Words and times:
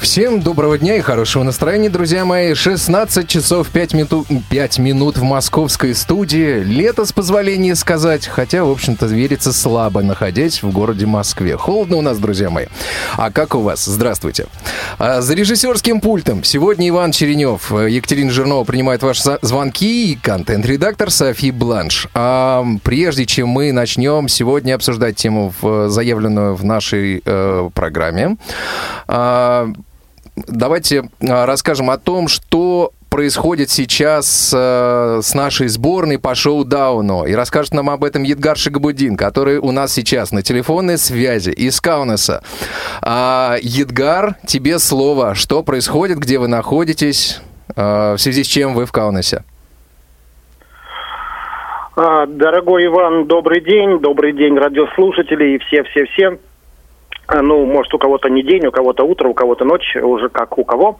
Всем 0.00 0.40
доброго 0.40 0.78
дня 0.78 0.96
и 0.96 1.02
хорошего 1.02 1.42
настроения, 1.42 1.90
друзья 1.90 2.24
мои. 2.24 2.54
16 2.54 3.28
часов 3.28 3.68
5 3.68 3.92
минут, 3.92 4.26
5 4.48 4.78
минут 4.78 5.18
в 5.18 5.22
московской 5.22 5.94
студии. 5.94 6.60
Лето, 6.60 7.04
с 7.04 7.12
позволения 7.12 7.74
сказать, 7.74 8.26
хотя, 8.26 8.64
в 8.64 8.70
общем-то, 8.70 9.04
верится 9.06 9.52
слабо, 9.52 10.02
находясь 10.02 10.62
в 10.62 10.72
городе 10.72 11.04
Москве. 11.04 11.58
Холодно 11.58 11.96
у 11.96 12.00
нас, 12.00 12.18
друзья 12.18 12.48
мои. 12.48 12.66
А 13.18 13.30
как 13.30 13.54
у 13.54 13.60
вас? 13.60 13.84
Здравствуйте. 13.84 14.46
А 14.98 15.20
за 15.20 15.34
режиссерским 15.34 16.00
пультом 16.00 16.44
сегодня 16.44 16.88
Иван 16.88 17.12
Черенев, 17.12 17.70
Екатерина 17.70 18.30
Жирнова 18.30 18.64
принимает 18.64 19.02
ваши 19.02 19.38
звонки 19.42 20.12
и 20.12 20.16
контент-редактор 20.16 21.10
Софи 21.10 21.50
Бланш. 21.50 22.08
А 22.14 22.64
прежде 22.82 23.26
чем 23.26 23.48
мы 23.48 23.70
начнем 23.70 24.28
сегодня 24.28 24.74
обсуждать 24.74 25.16
тему, 25.16 25.52
заявленную 25.88 26.54
в 26.54 26.64
нашей 26.64 27.22
э, 27.22 27.70
программе, 27.74 28.38
э, 29.06 29.72
давайте 30.46 31.08
а, 31.20 31.46
расскажем 31.46 31.90
о 31.90 31.98
том, 31.98 32.28
что 32.28 32.92
происходит 33.10 33.70
сейчас 33.70 34.54
э, 34.56 35.20
с 35.22 35.34
нашей 35.34 35.66
сборной 35.68 36.18
по 36.18 36.34
шоу-дауну. 36.34 37.26
И 37.26 37.34
расскажет 37.34 37.74
нам 37.74 37.90
об 37.90 38.04
этом 38.04 38.22
Едгар 38.22 38.56
Шагабудин, 38.56 39.16
который 39.16 39.58
у 39.58 39.72
нас 39.72 39.92
сейчас 39.92 40.30
на 40.30 40.42
телефонной 40.42 40.96
связи 40.96 41.50
из 41.50 41.80
Каунаса. 41.80 42.42
А, 43.02 43.56
Едгар, 43.60 44.36
тебе 44.46 44.78
слово. 44.78 45.34
Что 45.34 45.62
происходит, 45.64 46.18
где 46.18 46.38
вы 46.38 46.46
находитесь, 46.46 47.40
э, 47.76 48.14
в 48.14 48.18
связи 48.18 48.44
с 48.44 48.46
чем 48.46 48.74
вы 48.74 48.86
в 48.86 48.92
Каунасе? 48.92 49.42
Дорогой 51.96 52.86
Иван, 52.86 53.26
добрый 53.26 53.60
день, 53.60 53.98
добрый 53.98 54.32
день, 54.32 54.56
радиослушатели 54.56 55.56
и 55.56 55.58
все-все-все. 55.58 56.38
А, 57.32 57.42
ну, 57.42 57.64
может, 57.64 57.94
у 57.94 57.98
кого-то 57.98 58.28
не 58.28 58.42
день, 58.42 58.66
у 58.66 58.72
кого-то 58.72 59.04
утро, 59.04 59.28
у 59.28 59.34
кого-то 59.34 59.64
ночь, 59.64 59.96
уже 59.96 60.28
как 60.28 60.58
у 60.58 60.64
кого. 60.64 60.98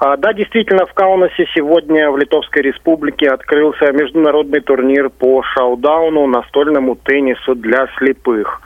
А, 0.00 0.16
да, 0.16 0.32
действительно, 0.32 0.86
в 0.86 0.94
Каунасе 0.94 1.46
сегодня 1.54 2.10
в 2.10 2.16
Литовской 2.16 2.62
Республике 2.62 3.28
открылся 3.28 3.92
международный 3.92 4.60
турнир 4.60 5.10
по 5.10 5.42
шоу-дауну, 5.42 6.26
настольному 6.26 6.96
теннису 6.96 7.54
для 7.54 7.86
слепых. 7.98 8.62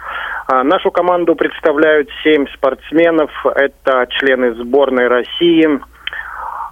А, 0.46 0.62
нашу 0.62 0.92
команду 0.92 1.34
представляют 1.34 2.08
семь 2.22 2.46
спортсменов. 2.54 3.30
Это 3.46 4.06
члены 4.10 4.54
сборной 4.54 5.08
России. 5.08 5.80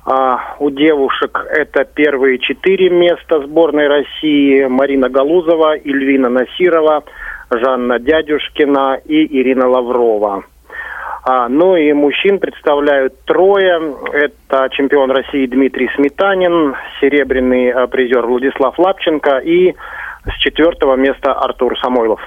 А, 0.07 0.55
у 0.61 0.71
девушек 0.71 1.45
это 1.51 1.85
первые 1.85 2.39
четыре 2.39 2.89
места 2.89 3.41
сборной 3.41 3.89
России. 3.89 4.65
Марина 4.67 5.09
Галузова, 5.09 5.77
Ильвина 5.77 6.29
Насирова– 6.29 7.03
Жанна 7.51 7.99
Дядюшкина 7.99 9.01
и 9.05 9.41
Ирина 9.41 9.69
Лаврова. 9.69 10.45
А, 11.23 11.49
ну 11.49 11.77
и 11.77 11.93
мужчин 11.93 12.39
представляют 12.39 13.15
трое. 13.25 13.95
Это 14.13 14.69
чемпион 14.73 15.11
России 15.11 15.47
Дмитрий 15.47 15.91
Сметанин, 15.95 16.75
серебряный 17.01 17.71
а, 17.71 17.87
призер 17.87 18.27
Владислав 18.27 18.79
Лапченко 18.79 19.39
и 19.39 19.75
с 20.27 20.39
четвертого 20.39 20.97
места 20.97 21.33
Артур 21.33 21.79
Самойлов. 21.81 22.21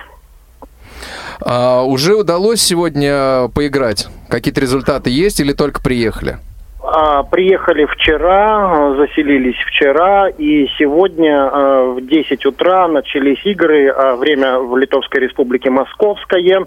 А, 1.41 1.83
уже 1.83 2.15
удалось 2.15 2.61
сегодня 2.61 3.49
поиграть? 3.49 4.07
Какие-то 4.29 4.61
результаты 4.61 5.09
есть 5.09 5.39
или 5.39 5.53
только 5.53 5.81
приехали? 5.81 6.37
А, 6.85 7.23
приехали 7.23 7.85
вчера, 7.85 8.93
заселились 8.95 9.55
вчера, 9.67 10.27
и 10.27 10.67
сегодня 10.77 11.47
а, 11.47 11.85
в 11.85 12.05
10 12.05 12.45
утра 12.45 12.89
начались 12.89 13.43
игры. 13.45 13.87
А, 13.87 14.17
время 14.17 14.59
в 14.59 14.75
Литовской 14.75 15.21
Республике 15.21 15.69
Московское. 15.69 16.65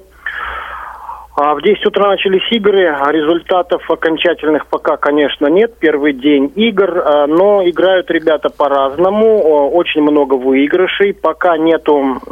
В 1.37 1.61
10 1.63 1.85
утра 1.85 2.09
начались 2.09 2.51
игры, 2.51 2.97
результатов 3.11 3.91
окончательных 3.91 4.67
пока, 4.69 4.97
конечно, 4.97 5.49
нет. 5.49 5.77
Первый 5.79 6.15
день 6.15 6.51
игр, 6.57 7.27
но 7.29 7.63
играют 7.69 8.11
ребята 8.11 8.49
по-разному. 8.49 9.69
Очень 9.69 10.01
много 10.01 10.33
выигрышей. 10.33 11.13
Пока 11.13 11.59
нету 11.59 12.23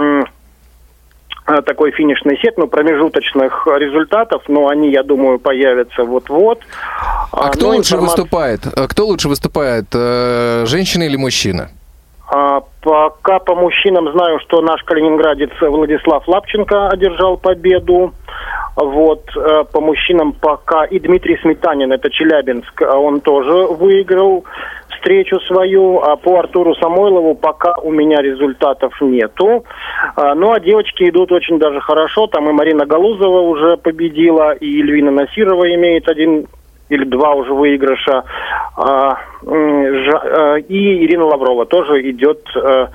такой 1.44 1.93
финишный 1.93 2.38
сет, 2.38 2.56
ну, 2.56 2.66
промежуточных 2.66 3.66
результатов, 3.66 4.43
но 4.49 4.69
они, 4.69 4.91
я 4.91 5.03
думаю, 5.03 5.38
появятся 5.38 6.05
вот-вот. 6.05 6.60
А, 7.32 7.49
а 7.49 7.49
кто 7.50 7.66
ну, 7.66 7.77
лучше 7.77 7.94
информация... 7.94 8.16
выступает? 8.16 8.60
А 8.66 8.88
кто 8.88 9.06
лучше 9.06 9.28
выступает, 9.28 9.87
э, 9.93 10.65
женщина 10.66 11.03
или 11.03 11.16
мужчина? 11.16 11.71
А, 12.31 12.62
пока 12.83 13.38
по 13.38 13.54
мужчинам 13.54 14.10
знаю, 14.12 14.41
что 14.41 14.62
наш 14.62 14.83
калининградец 14.84 15.50
Владислав 15.60 16.27
Лапченко 16.27 16.88
одержал 16.88 17.37
победу. 17.37 18.15
Вот, 18.77 19.25
э, 19.37 19.65
по 19.71 19.81
мужчинам 19.81 20.33
пока 20.33 20.84
и 20.84 20.99
Дмитрий 20.99 21.38
Сметанин, 21.43 21.93
это 21.93 22.10
Челябинск, 22.10 22.83
он 22.83 23.21
тоже 23.21 23.69
выиграл 23.69 24.44
встречу 25.04 25.38
свою, 25.41 26.00
а 26.00 26.16
по 26.16 26.38
Артуру 26.38 26.75
Самойлову 26.76 27.34
пока 27.34 27.75
у 27.82 27.92
меня 27.92 28.22
результатов 28.22 28.94
нету. 29.03 29.65
А, 30.16 30.34
ну, 30.34 30.53
а 30.53 30.60
девочки 30.60 31.09
идут 31.09 31.31
очень 31.31 31.59
даже 31.59 31.81
хорошо. 31.81 32.26
Там 32.26 32.48
и 32.48 32.53
Марина 32.53 32.87
Галузова 32.87 33.41
уже 33.41 33.76
победила, 33.76 34.53
и 34.53 34.81
Эльвина 34.81 35.10
Насирова 35.10 35.72
имеет 35.75 36.09
один 36.09 36.47
или 36.88 37.04
два 37.04 37.34
уже 37.34 37.53
выигрыша. 37.53 38.25
А, 38.76 39.19
а, 39.47 40.56
и 40.56 41.04
Ирина 41.04 41.26
Лаврова 41.26 41.66
тоже 41.66 42.10
идет 42.10 42.41
э, 42.56 42.86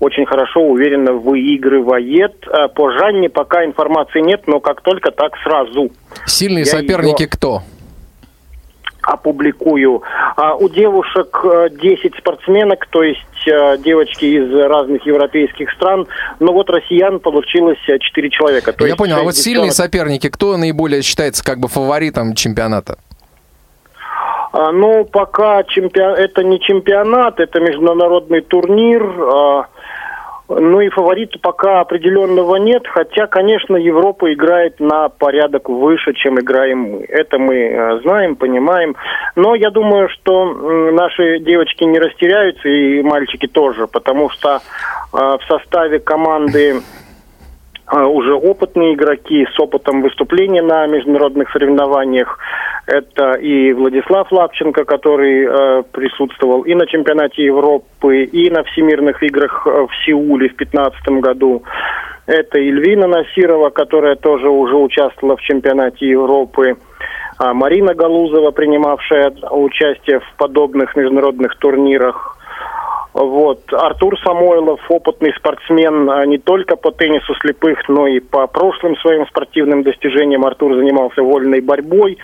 очень 0.00 0.26
хорошо, 0.26 0.60
уверенно 0.60 1.12
выигрывает. 1.12 2.46
По 2.74 2.92
Жанне 2.92 3.28
пока 3.28 3.64
информации 3.64 4.20
нет, 4.20 4.42
но 4.46 4.60
как 4.60 4.82
только, 4.82 5.10
так 5.10 5.32
сразу. 5.42 5.90
Сильные 6.26 6.64
Я 6.64 6.66
соперники 6.66 7.22
ее... 7.22 7.28
кто? 7.28 7.62
Опубликую. 9.06 10.02
А 10.36 10.54
у 10.54 10.68
девушек 10.68 11.44
10 11.70 12.04
э, 12.04 12.18
спортсменок, 12.18 12.86
то 12.90 13.02
есть 13.02 13.20
э, 13.46 13.78
девочки 13.78 14.24
из 14.24 14.52
разных 14.52 15.06
европейских 15.06 15.70
стран, 15.72 16.06
но 16.40 16.52
вот 16.52 16.68
россиян 16.68 17.20
получилось 17.20 17.78
4 17.86 18.30
человека. 18.30 18.72
То 18.72 18.86
Я 18.86 18.96
понял, 18.96 19.18
а 19.18 19.22
вот 19.22 19.36
сильные 19.36 19.70
соперники, 19.70 20.28
кто 20.28 20.56
наиболее 20.56 21.02
считается 21.02 21.44
как 21.44 21.58
бы 21.58 21.68
фаворитом 21.68 22.34
чемпионата? 22.34 22.98
А, 24.52 24.72
ну, 24.72 25.04
пока 25.04 25.62
чемпион... 25.64 26.14
это 26.14 26.42
не 26.42 26.60
чемпионат, 26.60 27.40
это 27.40 27.60
международный 27.60 28.40
турнир. 28.40 29.66
Ну 30.48 30.80
и 30.80 30.88
фаворита 30.90 31.38
пока 31.40 31.80
определенного 31.80 32.56
нет, 32.56 32.86
хотя, 32.86 33.26
конечно, 33.26 33.76
Европа 33.76 34.32
играет 34.32 34.78
на 34.78 35.08
порядок 35.08 35.68
выше, 35.68 36.12
чем 36.14 36.38
играем 36.38 36.78
мы. 36.78 37.04
Это 37.08 37.38
мы 37.38 37.56
э, 37.56 38.00
знаем, 38.02 38.36
понимаем. 38.36 38.94
Но 39.34 39.56
я 39.56 39.70
думаю, 39.70 40.08
что 40.08 40.90
наши 40.92 41.40
девочки 41.40 41.82
не 41.82 41.98
растеряются, 41.98 42.68
и 42.68 43.02
мальчики 43.02 43.46
тоже, 43.46 43.88
потому 43.88 44.30
что 44.30 44.56
э, 44.56 44.58
в 45.12 45.40
составе 45.48 45.98
команды 45.98 46.80
уже 47.92 48.34
опытные 48.34 48.94
игроки 48.94 49.46
с 49.54 49.60
опытом 49.60 50.02
выступления 50.02 50.62
на 50.62 50.86
международных 50.86 51.50
соревнованиях. 51.50 52.38
Это 52.86 53.32
и 53.34 53.72
Владислав 53.72 54.30
Лапченко, 54.30 54.84
который 54.84 55.44
э, 55.44 55.82
присутствовал 55.92 56.62
и 56.62 56.74
на 56.74 56.86
чемпионате 56.86 57.44
Европы, 57.44 58.24
и 58.24 58.50
на 58.50 58.62
всемирных 58.64 59.22
играх 59.22 59.66
э, 59.66 59.70
в 59.70 60.04
Сеуле 60.04 60.48
в 60.48 60.56
2015 60.56 61.08
году. 61.20 61.62
Это 62.26 62.58
Ильвина 62.58 63.06
Насирова, 63.06 63.70
которая 63.70 64.16
тоже 64.16 64.48
уже 64.48 64.76
участвовала 64.76 65.36
в 65.36 65.42
чемпионате 65.42 66.08
Европы. 66.08 66.76
А 67.38 67.54
Марина 67.54 67.94
Галузова, 67.94 68.50
принимавшая 68.50 69.32
участие 69.50 70.20
в 70.20 70.36
подобных 70.36 70.96
международных 70.96 71.56
турнирах. 71.58 72.36
Вот. 73.16 73.72
Артур 73.72 74.18
Самойлов, 74.20 74.78
опытный 74.90 75.32
спортсмен 75.38 76.10
а 76.10 76.26
не 76.26 76.36
только 76.36 76.76
по 76.76 76.90
теннису 76.90 77.34
слепых, 77.40 77.88
но 77.88 78.06
и 78.06 78.20
по 78.20 78.46
прошлым 78.46 78.94
своим 78.98 79.26
спортивным 79.26 79.82
достижениям. 79.82 80.44
Артур 80.44 80.74
занимался 80.76 81.22
вольной 81.22 81.62
борьбой. 81.62 82.18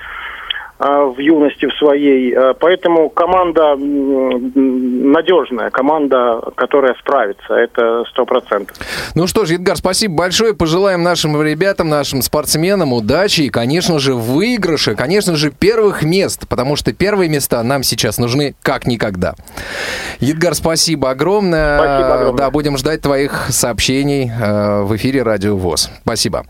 А, 0.85 1.05
в 1.05 1.17
юности 1.21 1.67
в 1.67 1.75
своей. 1.79 2.35
А, 2.35 2.55
поэтому 2.55 3.09
команда 3.09 3.77
надежная, 3.77 5.71
команда, 5.71 6.41
которая 6.57 6.95
справится. 6.95 7.55
Это 7.55 8.03
сто 8.11 8.27
процентов. 8.27 8.77
Ну 9.15 9.29
что 9.29 9.45
ж, 9.45 9.51
Едгар, 9.51 9.77
спасибо 9.77 10.17
большое. 10.17 10.55
Пожелаем 10.55 11.05
нашим 11.05 11.41
ребятам, 11.41 11.89
нашим 11.89 12.21
спортсменам 12.21 12.93
удачи 12.93 13.43
и, 13.43 13.49
конечно 13.49 14.01
же, 14.01 14.15
выигрыша, 14.15 14.97
конечно 14.97 15.37
же, 15.37 15.53
первых 15.53 16.03
мест, 16.03 16.49
потому 16.49 16.75
что 16.75 16.93
первые 16.93 17.31
места 17.31 17.63
нам 17.63 17.85
сейчас 17.85 18.19
нужны 18.19 18.57
как 18.63 18.89
никогда. 18.89 19.35
Едгар, 20.19 20.57
спасибо 20.57 21.11
огромное. 21.11 21.79
Спасибо 21.79 22.15
огромное. 22.15 22.39
Да, 22.39 22.51
будем 22.51 22.77
ждать 22.77 23.03
твоих 23.03 23.47
сообщений 23.51 24.29
э, 24.29 24.83
в 24.83 24.97
эфире 24.97 25.23
Радио 25.23 25.57
ВОЗ. 25.57 25.91
Спасибо. 26.03 26.45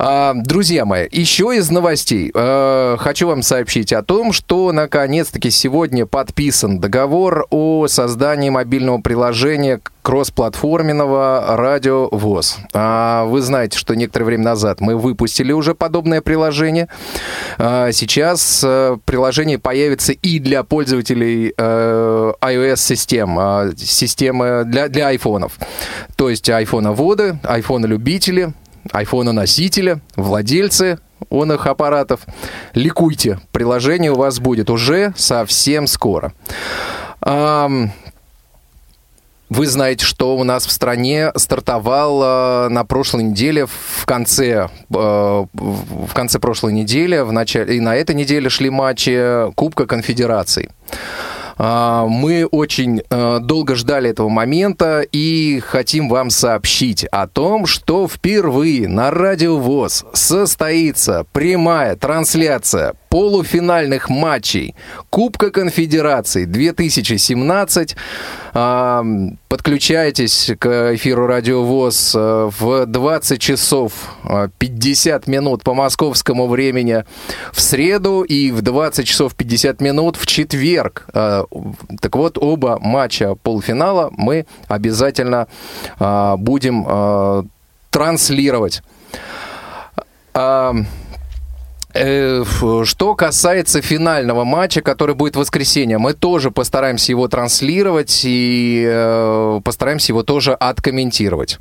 А, 0.00 0.32
друзья 0.32 0.84
мои, 0.84 1.08
еще 1.10 1.56
из 1.56 1.70
новостей 1.70 2.30
э, 2.32 2.96
хочу 3.00 3.26
вам 3.26 3.42
сообщить 3.42 3.92
о 3.92 4.04
том, 4.04 4.32
что 4.32 4.70
наконец-таки 4.70 5.50
сегодня 5.50 6.06
подписан 6.06 6.78
договор 6.78 7.48
о 7.50 7.88
создании 7.88 8.48
мобильного 8.48 9.00
приложения 9.00 9.80
кроссплатформенного 10.02 11.56
радио 11.56 12.08
ВОЗ. 12.12 12.58
А 12.74 13.24
вы 13.24 13.40
знаете, 13.40 13.76
что 13.76 13.94
некоторое 13.94 14.26
время 14.26 14.44
назад 14.44 14.80
мы 14.80 14.96
выпустили 14.96 15.50
уже 15.50 15.74
подобное 15.74 16.20
приложение. 16.20 16.86
А 17.58 17.90
сейчас 17.90 18.62
э, 18.64 18.98
приложение 19.04 19.58
появится 19.58 20.12
и 20.12 20.38
для 20.38 20.62
пользователей 20.62 21.52
э, 21.58 22.32
iOS-систем, 22.40 23.36
а, 23.36 23.70
системы 23.76 24.62
для, 24.64 24.86
для 24.86 25.08
айфонов. 25.08 25.58
То 26.14 26.30
есть 26.30 26.48
айфона-воды, 26.48 27.40
айфона-любители, 27.42 28.54
айфона-носителя, 28.92 30.00
владельцы 30.16 30.98
он 31.30 31.52
их 31.52 31.66
аппаратов. 31.66 32.20
Ликуйте, 32.74 33.40
приложение 33.52 34.12
у 34.12 34.16
вас 34.16 34.38
будет 34.38 34.70
уже 34.70 35.12
совсем 35.16 35.86
скоро. 35.86 36.32
Вы 39.50 39.66
знаете, 39.66 40.04
что 40.04 40.36
у 40.36 40.44
нас 40.44 40.66
в 40.66 40.70
стране 40.70 41.32
стартовал 41.34 42.22
э, 42.22 42.68
на 42.68 42.84
прошлой 42.84 43.22
неделе, 43.22 43.64
в 43.64 44.04
конце, 44.04 44.68
э, 44.68 45.44
в 45.54 46.14
конце 46.14 46.38
прошлой 46.38 46.74
недели, 46.74 47.20
в 47.20 47.32
начале, 47.32 47.76
и 47.76 47.80
на 47.80 47.96
этой 47.96 48.14
неделе 48.14 48.50
шли 48.50 48.68
матчи 48.68 49.50
Кубка 49.54 49.86
Конфедераций. 49.86 50.68
А, 51.58 52.06
мы 52.06 52.46
очень 52.46 53.02
э, 53.10 53.38
долго 53.40 53.74
ждали 53.74 54.10
этого 54.10 54.28
момента 54.28 55.00
и 55.00 55.60
хотим 55.60 56.08
вам 56.08 56.30
сообщить 56.30 57.04
о 57.04 57.26
том, 57.26 57.66
что 57.66 58.06
впервые 58.06 58.86
на 58.86 59.10
Радио 59.10 59.58
ВОЗ 59.58 60.04
состоится 60.12 61.26
прямая 61.32 61.96
трансляция 61.96 62.94
полуфинальных 63.08 64.08
матчей 64.08 64.76
Кубка 65.10 65.50
Конфедерации 65.50 66.44
2017. 66.44 67.96
Подключайтесь 69.48 70.50
к 70.58 70.94
эфиру 70.94 71.26
Радио 71.26 71.64
ВОЗ 71.64 72.12
э, 72.14 72.50
в 72.58 72.86
20 72.86 73.40
часов 73.40 73.92
50 74.58 75.26
э, 75.26 75.30
минут 75.30 75.64
по 75.64 75.74
московскому 75.74 76.46
времени 76.46 77.04
в 77.52 77.60
среду 77.60 78.22
и 78.22 78.50
в 78.50 78.62
20 78.62 79.06
часов 79.06 79.34
50 79.34 79.80
минут 79.80 80.16
в 80.16 80.26
четверг. 80.26 81.06
Так 82.00 82.16
вот, 82.16 82.38
оба 82.38 82.78
матча 82.80 83.34
полуфинала 83.34 84.10
мы 84.16 84.46
обязательно 84.68 85.46
будем 85.98 87.48
транслировать. 87.90 88.82
Э, 91.94 92.44
что 92.84 93.14
касается 93.14 93.80
финального 93.80 94.44
матча, 94.44 94.82
который 94.82 95.14
будет 95.14 95.36
в 95.36 95.38
воскресенье, 95.38 95.98
мы 95.98 96.12
тоже 96.12 96.50
постараемся 96.50 97.12
его 97.12 97.28
транслировать 97.28 98.22
и 98.24 98.84
э, 98.86 99.60
постараемся 99.64 100.12
его 100.12 100.22
тоже 100.22 100.52
откомментировать. 100.52 101.58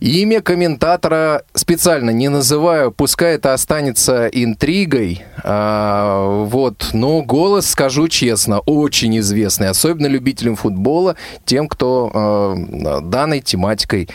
Имя 0.00 0.42
комментатора 0.42 1.44
специально 1.54 2.10
не 2.10 2.28
называю, 2.28 2.92
пускай 2.92 3.34
это 3.36 3.54
останется 3.54 4.26
интригой. 4.26 5.24
Э, 5.42 6.44
вот, 6.46 6.90
но 6.92 7.22
голос, 7.22 7.70
скажу 7.70 8.08
честно, 8.08 8.60
очень 8.60 9.18
известный, 9.20 9.68
особенно 9.68 10.06
любителям 10.06 10.56
футбола, 10.56 11.16
тем, 11.46 11.66
кто 11.66 12.10
э, 12.12 13.00
данной 13.02 13.40
тематикой 13.40 14.08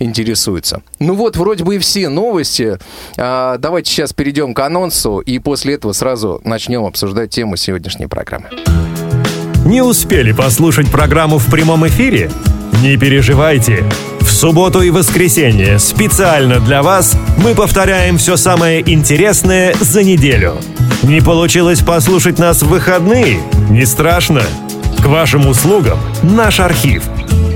интересуется. 0.00 0.82
Ну 0.98 1.14
вот, 1.14 1.36
вроде 1.36 1.62
бы 1.62 1.76
и 1.76 1.78
все 1.78 2.08
новости. 2.08 2.78
Э, 3.16 3.56
давайте 3.58 3.92
сейчас 3.92 4.12
перейдем 4.12 4.52
к 4.52 4.58
анонсу 4.60 4.96
массу, 5.06 5.18
и 5.20 5.38
после 5.38 5.74
этого 5.74 5.92
сразу 5.92 6.40
начнем 6.44 6.84
обсуждать 6.84 7.30
тему 7.30 7.56
сегодняшней 7.56 8.06
программы. 8.06 8.46
Не 9.64 9.82
успели 9.82 10.32
послушать 10.32 10.90
программу 10.90 11.38
в 11.38 11.50
прямом 11.50 11.86
эфире? 11.88 12.30
Не 12.82 12.96
переживайте. 12.96 13.84
В 14.20 14.30
субботу 14.30 14.82
и 14.82 14.90
воскресенье 14.90 15.78
специально 15.78 16.60
для 16.60 16.82
вас 16.82 17.16
мы 17.38 17.54
повторяем 17.54 18.18
все 18.18 18.36
самое 18.36 18.80
интересное 18.80 19.74
за 19.80 20.02
неделю. 20.02 20.58
Не 21.02 21.20
получилось 21.20 21.80
послушать 21.80 22.38
нас 22.38 22.62
в 22.62 22.68
выходные? 22.68 23.40
Не 23.70 23.86
страшно. 23.86 24.42
К 25.02 25.06
вашим 25.06 25.46
услугам 25.48 25.98
наш 26.22 26.60
архив. 26.60 27.04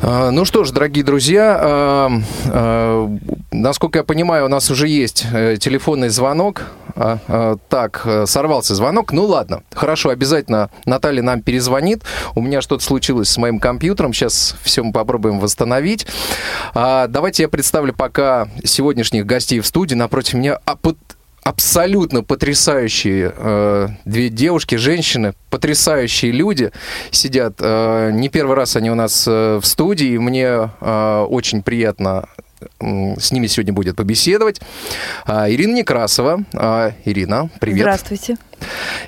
А, 0.00 0.30
ну 0.30 0.44
что 0.44 0.64
ж, 0.64 0.70
дорогие 0.70 1.04
друзья, 1.04 1.58
а, 1.60 2.10
а, 2.46 3.18
насколько 3.50 3.98
я 3.98 4.04
понимаю, 4.04 4.44
у 4.44 4.48
нас 4.48 4.70
уже 4.70 4.86
есть 4.86 5.26
э, 5.32 5.56
телефонный 5.58 6.08
звонок. 6.08 6.62
Так, 7.68 8.02
э, 8.06 8.26
сорвался 8.26 8.74
звонок. 8.74 9.12
Ну 9.12 9.24
ладно, 9.24 9.62
хорошо, 9.72 10.08
обязательно 10.08 10.68
Наталья 10.84 11.22
нам 11.22 11.42
перезвонит. 11.42 12.02
У 12.34 12.40
меня 12.40 12.60
что-то 12.60 12.82
случилось 12.82 13.28
с 13.28 13.38
моим 13.38 13.60
компьютером. 13.60 14.12
Сейчас 14.12 14.56
все 14.64 14.82
мы 14.82 14.92
попробуем 14.92 15.38
восстановить. 15.38 16.08
Давайте 16.74 17.44
я 17.44 17.48
представлю 17.48 17.94
пока 17.94 18.48
сегодняшних 18.64 19.26
гостей 19.26 19.60
в 19.60 19.66
студии. 19.66 19.94
Напротив 19.94 20.34
меня 20.34 20.58
абсолютно 21.42 22.22
потрясающие 22.22 23.32
э, 23.34 23.88
две 24.04 24.28
девушки, 24.28 24.74
женщины, 24.74 25.34
потрясающие 25.50 26.32
люди 26.32 26.72
сидят. 27.10 27.54
Э, 27.60 28.10
не 28.12 28.28
первый 28.28 28.56
раз 28.56 28.76
они 28.76 28.90
у 28.90 28.94
нас 28.94 29.26
э, 29.26 29.58
в 29.60 29.64
студии. 29.66 30.18
Мне 30.18 30.70
э, 30.80 31.26
очень 31.28 31.62
приятно 31.62 32.28
с 32.80 33.32
ними 33.32 33.46
сегодня 33.46 33.72
будет 33.72 33.96
побеседовать. 33.96 34.60
А, 35.26 35.50
Ирина 35.50 35.76
Некрасова. 35.76 36.44
А, 36.54 36.92
Ирина, 37.04 37.50
привет. 37.60 37.82
Здравствуйте. 37.82 38.36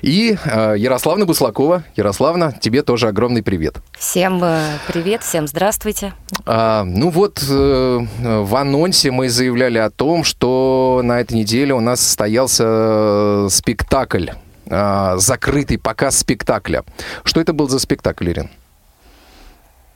И 0.01 0.37
а, 0.45 0.73
Ярославна 0.73 1.25
Буслакова. 1.25 1.83
Ярославна, 1.95 2.53
тебе 2.59 2.81
тоже 2.81 3.07
огромный 3.07 3.43
привет. 3.43 3.77
Всем 3.97 4.43
э, 4.43 4.61
привет, 4.87 5.23
всем 5.23 5.47
здравствуйте. 5.47 6.13
Ну 6.45 7.09
вот, 7.09 7.43
э, 7.47 7.99
в 8.19 8.55
анонсе 8.55 9.11
мы 9.11 9.29
заявляли 9.29 9.77
о 9.77 9.89
том, 9.89 10.23
что 10.23 11.01
на 11.03 11.19
этой 11.19 11.33
неделе 11.33 11.73
у 11.73 11.79
нас 11.79 12.01
состоялся 12.01 12.63
э, 12.65 13.47
спектакль, 13.51 14.29
закрытый 14.65 15.77
показ 15.77 16.19
спектакля. 16.19 16.83
Что 17.25 17.41
это 17.41 17.51
был 17.51 17.67
за 17.67 17.79
спектакль, 17.79 18.29
Ирина? 18.29 18.49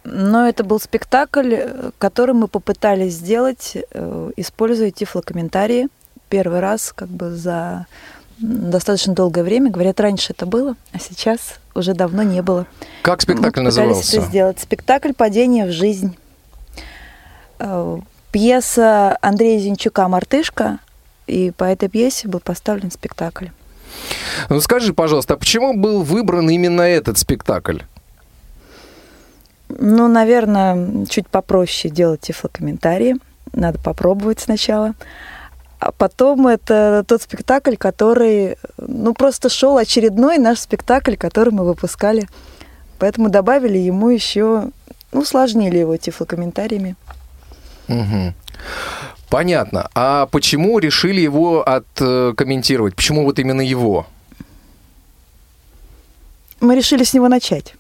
Но 0.05 0.47
это 0.47 0.63
был 0.63 0.79
спектакль, 0.79 1.55
который 1.97 2.35
мы 2.35 2.47
попытались 2.47 3.13
сделать, 3.13 3.75
э, 3.75 4.31
используя 4.37 4.91
тифлокомментарии. 4.91 5.87
Первый 6.29 6.59
раз 6.59 6.93
как 6.95 7.09
бы 7.09 7.31
за 7.31 7.87
достаточно 8.37 9.13
долгое 9.13 9.43
время. 9.43 9.71
Говорят, 9.71 9.99
раньше 9.99 10.33
это 10.33 10.45
было, 10.45 10.75
а 10.91 10.99
сейчас 10.99 11.59
уже 11.73 11.95
давно 11.95 12.21
не 12.21 12.41
было. 12.43 12.67
Как 13.01 13.21
спектакль 13.21 13.61
мы 13.61 13.65
назывался? 13.65 14.17
это 14.17 14.25
сделать. 14.27 14.59
Спектакль 14.59 15.13
«Падение 15.13 15.65
в 15.65 15.71
жизнь». 15.71 16.15
Э, 17.57 17.97
пьеса 18.31 19.17
Андрея 19.21 19.59
Зинчука 19.59 20.07
«Мартышка», 20.07 20.79
и 21.25 21.49
по 21.49 21.63
этой 21.63 21.89
пьесе 21.89 22.27
был 22.27 22.39
поставлен 22.39 22.91
спектакль. 22.91 23.47
Ну 24.49 24.61
скажи, 24.61 24.93
пожалуйста, 24.93 25.33
а 25.33 25.37
почему 25.37 25.73
был 25.73 26.03
выбран 26.03 26.47
именно 26.49 26.81
этот 26.83 27.17
спектакль? 27.17 27.79
Ну, 29.69 30.07
наверное, 30.07 31.05
чуть 31.07 31.27
попроще 31.27 31.93
делать 31.93 32.21
тифлокомментарии. 32.21 33.15
Надо 33.53 33.79
попробовать 33.79 34.39
сначала. 34.39 34.93
А 35.79 35.91
потом 35.91 36.47
это 36.47 37.03
тот 37.07 37.21
спектакль, 37.21 37.75
который, 37.75 38.57
ну, 38.77 39.13
просто 39.13 39.49
шел 39.49 39.77
очередной 39.77 40.37
наш 40.37 40.59
спектакль, 40.59 41.15
который 41.15 41.51
мы 41.51 41.65
выпускали. 41.65 42.27
Поэтому 42.97 43.29
добавили 43.29 43.77
ему 43.77 44.09
еще, 44.09 44.69
ну, 45.11 45.21
усложнили 45.21 45.77
его 45.77 45.97
тифлокомментариями. 45.97 46.95
Угу. 47.87 48.33
Понятно. 49.29 49.89
А 49.95 50.27
почему 50.27 50.79
решили 50.79 51.21
его 51.21 51.67
откомментировать? 51.67 52.95
Почему 52.95 53.23
вот 53.23 53.39
именно 53.39 53.61
его? 53.61 54.07
Мы 56.61 56.75
решили 56.75 57.03
с 57.03 57.13
него 57.13 57.27
начать. 57.27 57.75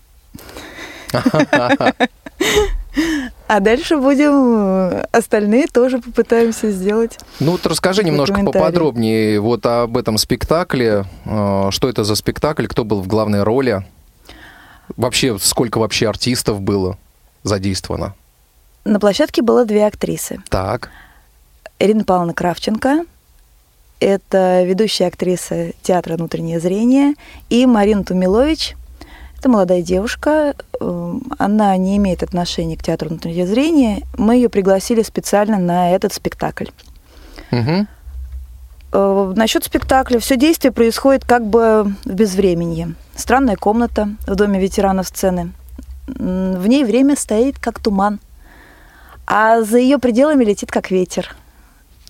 А 3.47 3.59
дальше 3.59 3.97
будем 3.97 5.03
остальные 5.11 5.67
тоже 5.67 5.99
попытаемся 5.99 6.71
сделать. 6.71 7.19
Ну 7.39 7.51
вот 7.51 7.65
расскажи 7.65 8.03
немножко 8.03 8.41
поподробнее 8.43 9.39
вот 9.39 9.65
об 9.65 9.97
этом 9.97 10.17
спектакле. 10.17 11.05
Э, 11.25 11.67
что 11.69 11.89
это 11.89 12.03
за 12.03 12.15
спектакль? 12.15 12.65
Кто 12.65 12.83
был 12.83 13.01
в 13.01 13.07
главной 13.07 13.43
роли? 13.43 13.85
Вообще, 14.97 15.37
сколько 15.39 15.77
вообще 15.77 16.07
артистов 16.07 16.61
было 16.61 16.97
задействовано? 17.43 18.15
На 18.83 18.99
площадке 18.99 19.41
было 19.41 19.65
две 19.65 19.85
актрисы. 19.85 20.41
Так. 20.49 20.89
Ирина 21.79 22.03
Павловна 22.03 22.33
Кравченко, 22.33 23.05
это 23.99 24.63
ведущая 24.63 25.07
актриса 25.07 25.71
театра 25.81 26.15
«Внутреннее 26.15 26.59
зрение», 26.59 27.15
и 27.49 27.65
Марина 27.65 28.03
Тумилович, 28.03 28.75
это 29.45 29.51
молодая 29.51 29.83
девушка, 29.83 30.55
эм, 30.81 31.21
она 31.37 31.77
не 31.77 31.97
имеет 31.97 32.23
отношения 32.23 32.75
к 32.75 32.81
театру 32.81 33.09
«Внутреннее 33.09 33.45
зрение», 33.45 34.01
мы 34.17 34.37
ее 34.37 34.49
пригласили 34.49 35.03
специально 35.03 35.59
на 35.59 35.91
этот 35.91 36.13
спектакль. 36.13 36.69
Угу. 37.51 39.35
Насчет 39.35 39.63
спектакля. 39.63 40.17
Все 40.17 40.35
действие 40.35 40.71
происходит 40.71 41.25
как 41.25 41.45
бы 41.45 41.93
в 42.05 42.11
безвременье. 42.11 42.95
Странная 43.15 43.55
комната 43.55 44.09
в 44.25 44.33
доме 44.33 44.59
ветеранов 44.59 45.07
сцены. 45.09 45.51
В 46.07 46.65
ней 46.65 46.83
время 46.83 47.15
стоит 47.15 47.59
как 47.59 47.79
туман, 47.79 48.19
а 49.27 49.61
за 49.61 49.77
ее 49.77 49.99
пределами 49.99 50.43
летит 50.43 50.71
как 50.71 50.89
ветер. 50.89 51.35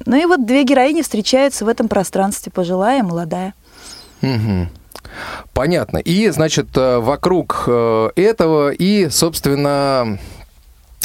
Ну 0.05 0.15
и 0.15 0.25
вот 0.25 0.45
две 0.45 0.63
героини 0.63 1.01
встречаются 1.01 1.65
в 1.65 1.67
этом 1.67 1.89
пространстве, 1.89 2.49
пожилая 2.53 2.99
и 2.99 3.03
молодая. 3.03 3.53
Угу. 4.21 4.69
Понятно. 5.53 5.97
И, 5.97 6.29
значит, 6.29 6.67
э, 6.75 6.99
вокруг 6.99 7.63
э, 7.67 8.09
этого 8.15 8.71
и, 8.71 9.09
собственно, 9.09 10.17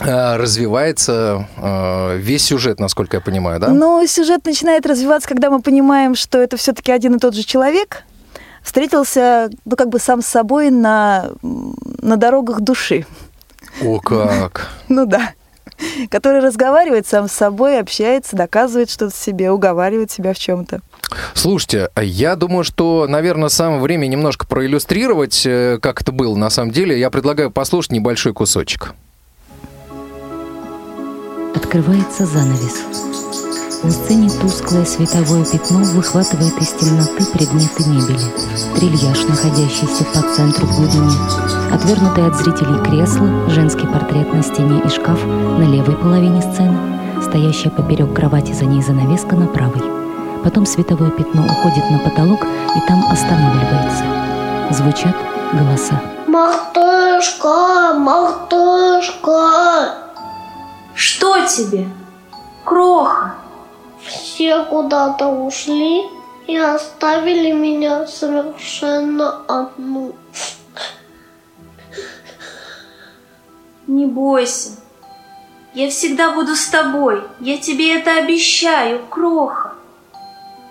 э, 0.01 0.37
развивается 0.37 1.47
весь 2.17 2.45
сюжет, 2.45 2.81
насколько 2.81 3.17
я 3.17 3.21
понимаю, 3.21 3.61
да? 3.61 3.69
Ну, 3.69 4.07
сюжет 4.07 4.45
начинает 4.45 4.87
развиваться, 4.87 5.29
когда 5.29 5.51
мы 5.51 5.61
понимаем, 5.61 6.15
что 6.15 6.39
это 6.39 6.57
все-таки 6.57 6.93
один 6.93 7.17
и 7.17 7.19
тот 7.19 7.35
же 7.35 7.45
человек, 7.45 8.05
встретился, 8.63 9.51
ну, 9.65 9.77
как 9.77 9.89
бы 9.89 9.99
сам 9.99 10.23
с 10.23 10.27
собой 10.27 10.71
на, 10.71 11.31
на 11.43 12.17
дорогах 12.17 12.61
души. 12.61 13.07
О, 13.83 14.01
как! 14.01 14.69
Ну 14.89 15.07
да. 15.07 15.33
Который 16.11 16.41
разговаривает 16.41 17.07
сам 17.07 17.29
с 17.29 17.33
собой, 17.33 17.79
общается, 17.79 18.37
доказывает 18.37 18.91
что-то 18.91 19.17
себе, 19.17 19.51
уговаривает 19.51 20.11
себя 20.11 20.33
в 20.33 20.39
чем-то. 20.39 20.81
Слушайте, 21.35 21.91
я 22.01 22.37
думаю, 22.37 22.65
что, 22.65 23.07
наверное, 23.09 23.49
самое 23.49 23.81
время 23.81 24.07
немножко 24.07 24.47
проиллюстрировать, 24.47 25.45
э, 25.45 25.79
как 25.81 26.03
это 26.03 26.13
было 26.13 26.37
на 26.37 26.51
самом 26.51 26.71
деле. 26.71 26.99
Я 26.99 27.11
предлагаю 27.11 27.51
послушать 27.51 27.93
небольшой 27.93 28.33
кусочек. 28.33 28.95
Открывается 31.55 32.27
занавес. 32.27 33.10
На 33.83 33.91
сцене 33.91 34.29
тусклое 34.29 34.85
световое 34.85 35.43
пятно 35.47 35.79
выхватывает 35.79 36.53
из 36.61 36.69
темноты 36.69 37.25
предметы 37.33 37.89
мебели. 37.89 38.21
Трильяж, 38.75 39.25
находящийся 39.27 40.05
по 40.05 40.21
центру 40.35 40.67
в 40.67 40.77
глубине. 40.77 41.17
Отвернутые 41.73 42.27
от 42.27 42.37
зрителей 42.37 42.79
кресла, 42.85 43.49
женский 43.49 43.87
портрет 43.87 44.35
на 44.35 44.43
стене 44.43 44.83
и 44.85 44.89
шкаф 44.91 45.25
на 45.25 45.63
левой 45.63 45.97
половине 45.97 46.43
сцены, 46.43 46.77
стоящая 47.23 47.71
поперек 47.71 48.13
кровати 48.13 48.53
за 48.53 48.67
ней 48.67 48.83
занавеска 48.83 49.35
на 49.35 49.47
правой. 49.47 49.83
Потом 50.45 50.67
световое 50.67 51.11
пятно 51.11 51.47
уходит 51.47 51.91
на 51.91 52.01
потолок 52.01 52.45
и 52.45 52.81
там 52.87 53.03
останавливается. 53.11 54.05
Звучат 54.73 55.17
голоса. 55.55 56.03
Мартышка, 56.27 57.95
Мартышка! 57.99 59.41
Что 60.95 61.47
тебе, 61.47 61.89
Кроха? 62.65 63.30
Все 64.41 64.65
куда-то 64.65 65.29
ушли 65.29 66.09
и 66.47 66.57
оставили 66.57 67.53
меня 67.53 68.07
совершенно 68.07 69.45
одну. 69.47 70.17
Не 73.87 74.07
бойся. 74.07 74.71
Я 75.75 75.91
всегда 75.91 76.31
буду 76.31 76.57
с 76.57 76.69
тобой. 76.69 77.23
Я 77.41 77.59
тебе 77.59 77.95
это 77.95 78.17
обещаю, 78.17 79.05
Кроха. 79.11 79.75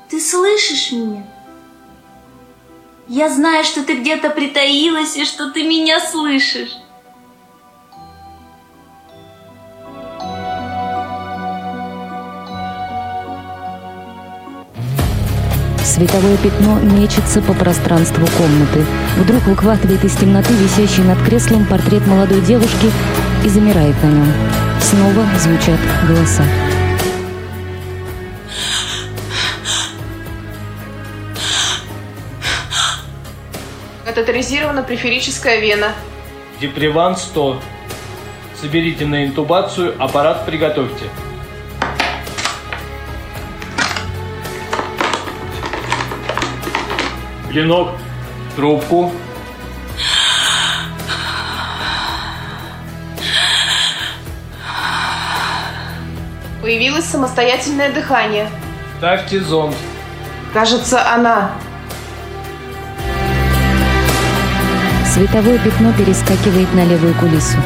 Ты 0.10 0.20
слышишь 0.20 0.92
меня? 0.92 1.28
Я 3.08 3.30
знаю, 3.30 3.64
что 3.64 3.84
ты 3.84 3.98
где-то 3.98 4.32
притаилась 4.32 5.16
и 5.16 5.26
что 5.26 5.52
ты 5.52 5.62
меня 5.62 6.00
слышишь. 6.00 6.76
Световое 16.00 16.38
пятно 16.38 16.80
мечется 16.80 17.42
по 17.42 17.54
пространству 17.54 18.26
комнаты. 18.38 18.86
Вдруг 19.18 19.44
выхватывает 19.44 20.02
из 20.06 20.16
темноты 20.16 20.54
висящий 20.54 21.04
над 21.04 21.22
креслом 21.24 21.66
портрет 21.66 22.08
молодой 22.08 22.40
девушки 22.40 22.90
и 23.44 23.50
замирает 23.50 24.02
на 24.02 24.08
нем. 24.08 24.34
Снова 24.80 25.26
звучат 25.38 25.78
голоса. 26.08 26.44
Катетеризирована 34.06 34.84
преферическая 34.84 35.60
вена. 35.60 35.92
Деприван 36.62 37.18
100. 37.18 37.62
Соберите 38.56 39.06
на 39.06 39.26
интубацию, 39.26 40.02
аппарат 40.02 40.46
приготовьте. 40.46 41.08
Клинок, 47.50 47.90
трубку. 48.56 49.12
Появилось 56.62 57.06
самостоятельное 57.06 57.92
дыхание. 57.92 58.48
Ставьте 59.00 59.40
зонд. 59.40 59.76
Кажется, 60.54 61.12
она. 61.12 61.52
Световое 65.12 65.58
пятно 65.58 65.92
перескакивает 65.94 66.72
на 66.76 66.86
левую 66.86 67.16
кулису. 67.16 67.58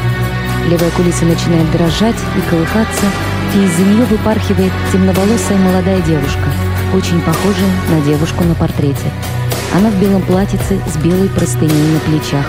Левая 0.69 0.91
кулиса 0.91 1.25
начинает 1.25 1.69
дрожать 1.71 2.15
и 2.37 2.49
колыхаться, 2.49 3.05
и 3.53 3.65
из-за 3.65 3.81
нее 3.81 4.05
выпархивает 4.05 4.71
темноволосая 4.93 5.57
молодая 5.57 5.99
девушка, 6.03 6.47
очень 6.95 7.19
похожая 7.19 7.69
на 7.89 7.99
девушку 7.99 8.45
на 8.45 8.55
портрете. 8.55 9.11
Она 9.73 9.89
в 9.89 9.99
белом 9.99 10.21
платьице 10.21 10.79
с 10.87 10.97
белой 10.97 11.29
простыней 11.29 11.93
на 11.93 11.99
плечах. 12.01 12.45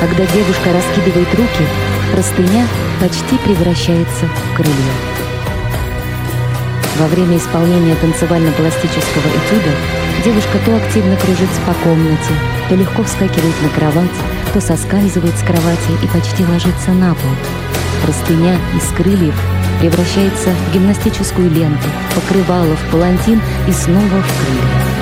Когда 0.00 0.24
девушка 0.26 0.72
раскидывает 0.72 1.28
руки, 1.34 1.66
простыня 2.12 2.66
почти 3.00 3.36
превращается 3.44 4.26
в 4.26 4.56
крылья. 4.56 4.94
Во 6.98 7.08
время 7.08 7.38
исполнения 7.38 7.96
танцевально-пластического 7.96 9.26
этюда 9.26 9.70
девушка 10.24 10.58
то 10.64 10.76
активно 10.76 11.16
кружится 11.16 11.60
по 11.66 11.74
комнате, 11.82 12.32
то 12.68 12.76
легко 12.76 13.02
вскакивает 13.02 13.62
на 13.62 13.68
кровать, 13.70 14.16
то 14.52 14.60
соскальзывает 14.60 15.36
с 15.36 15.42
кровати 15.42 15.90
и 16.00 16.06
почти 16.06 16.46
ложится 16.46 16.92
на 16.92 17.14
пол. 17.14 17.30
Простыня 18.04 18.56
из 18.76 18.86
крыльев 18.96 19.34
превращается 19.80 20.50
в 20.50 20.74
гимнастическую 20.74 21.50
ленту, 21.50 21.88
покрывало 22.14 22.76
в 22.76 22.90
палантин 22.92 23.40
и 23.66 23.72
снова 23.72 24.04
в 24.04 24.38
крылья. 24.38 24.93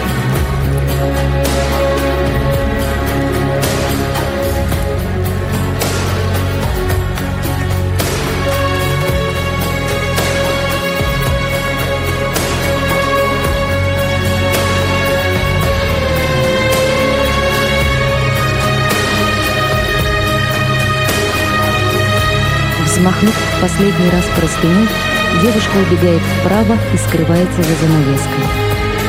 Взмахнув 23.03 23.35
в 23.35 23.61
последний 23.61 24.11
раз 24.11 24.25
простыней, 24.37 24.87
девушка 25.43 25.77
убегает 25.77 26.23
вправо 26.23 26.79
и 26.95 26.97
скрывается 26.97 27.61
за 27.61 27.75
занавеской. 27.75 28.45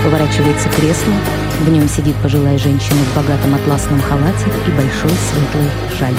Поворачивается 0.03 0.67
кресло, 0.69 1.13
в 1.59 1.69
нем 1.69 1.87
сидит 1.87 2.15
пожилая 2.23 2.57
женщина 2.57 2.97
в 2.97 3.15
богатом 3.15 3.53
атласном 3.53 4.01
халате 4.01 4.45
и 4.65 4.71
большой 4.71 5.11
светлой 5.11 5.69
шали. 5.95 6.17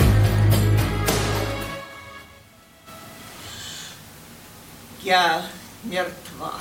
Я 5.03 5.43
мертва. 5.83 6.53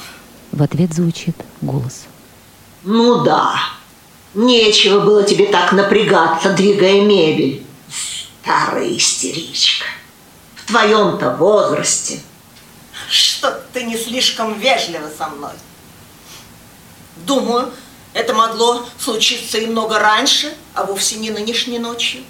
В 0.52 0.64
ответ 0.64 0.96
звучит 0.96 1.36
голос. 1.62 2.06
Ну 2.82 3.24
да, 3.24 3.60
нечего 4.34 5.02
было 5.02 5.22
тебе 5.22 5.46
так 5.46 5.74
напрягаться, 5.74 6.54
двигая 6.54 7.02
мебель. 7.02 7.64
Старая 8.42 8.98
истеричка 8.98 9.86
в 10.64 10.68
твоем-то 10.68 11.32
возрасте. 11.32 12.22
Что 13.10 13.52
ты 13.74 13.84
не 13.84 13.98
слишком 13.98 14.60
вежлива 14.60 15.10
со 15.18 15.28
мной. 15.28 15.52
Думаю, 17.18 17.72
это 18.14 18.34
могло 18.34 18.86
случиться 18.98 19.58
и 19.58 19.66
много 19.66 20.00
раньше, 20.00 20.56
а 20.74 20.86
вовсе 20.86 21.18
не 21.18 21.32
нынешней 21.32 21.80
ночью. 21.80 22.24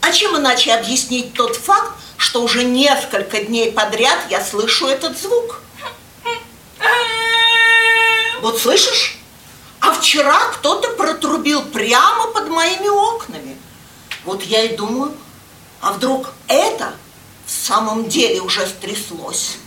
А 0.00 0.12
чем 0.12 0.36
иначе 0.36 0.72
объяснить 0.74 1.34
тот 1.34 1.56
факт, 1.56 1.92
что 2.16 2.42
уже 2.42 2.64
несколько 2.64 3.44
дней 3.44 3.72
подряд 3.72 4.18
я 4.30 4.44
слышу 4.44 4.86
этот 4.86 5.18
звук? 5.18 5.60
Вот 8.40 8.60
слышишь? 8.60 9.18
А 9.80 9.92
вчера 9.92 10.38
кто-то 10.54 10.90
протрубил 10.90 11.62
прямо 11.62 12.26
под 12.28 12.48
моими 12.48 12.88
окнами. 12.88 13.56
Вот 14.24 14.42
я 14.42 14.62
и 14.62 14.76
думаю, 14.76 15.14
а 15.80 15.92
вдруг 15.92 16.32
это 16.48 16.94
в 17.46 17.50
самом 17.50 18.08
деле 18.08 18.40
уже 18.40 18.66
стряслось? 18.66 19.58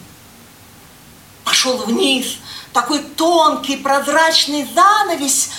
Пошел 1.43 1.77
вниз, 1.77 2.37
такой 2.73 2.99
тонкий 2.99 3.77
прозрачный 3.77 4.67
занавес 4.73 5.49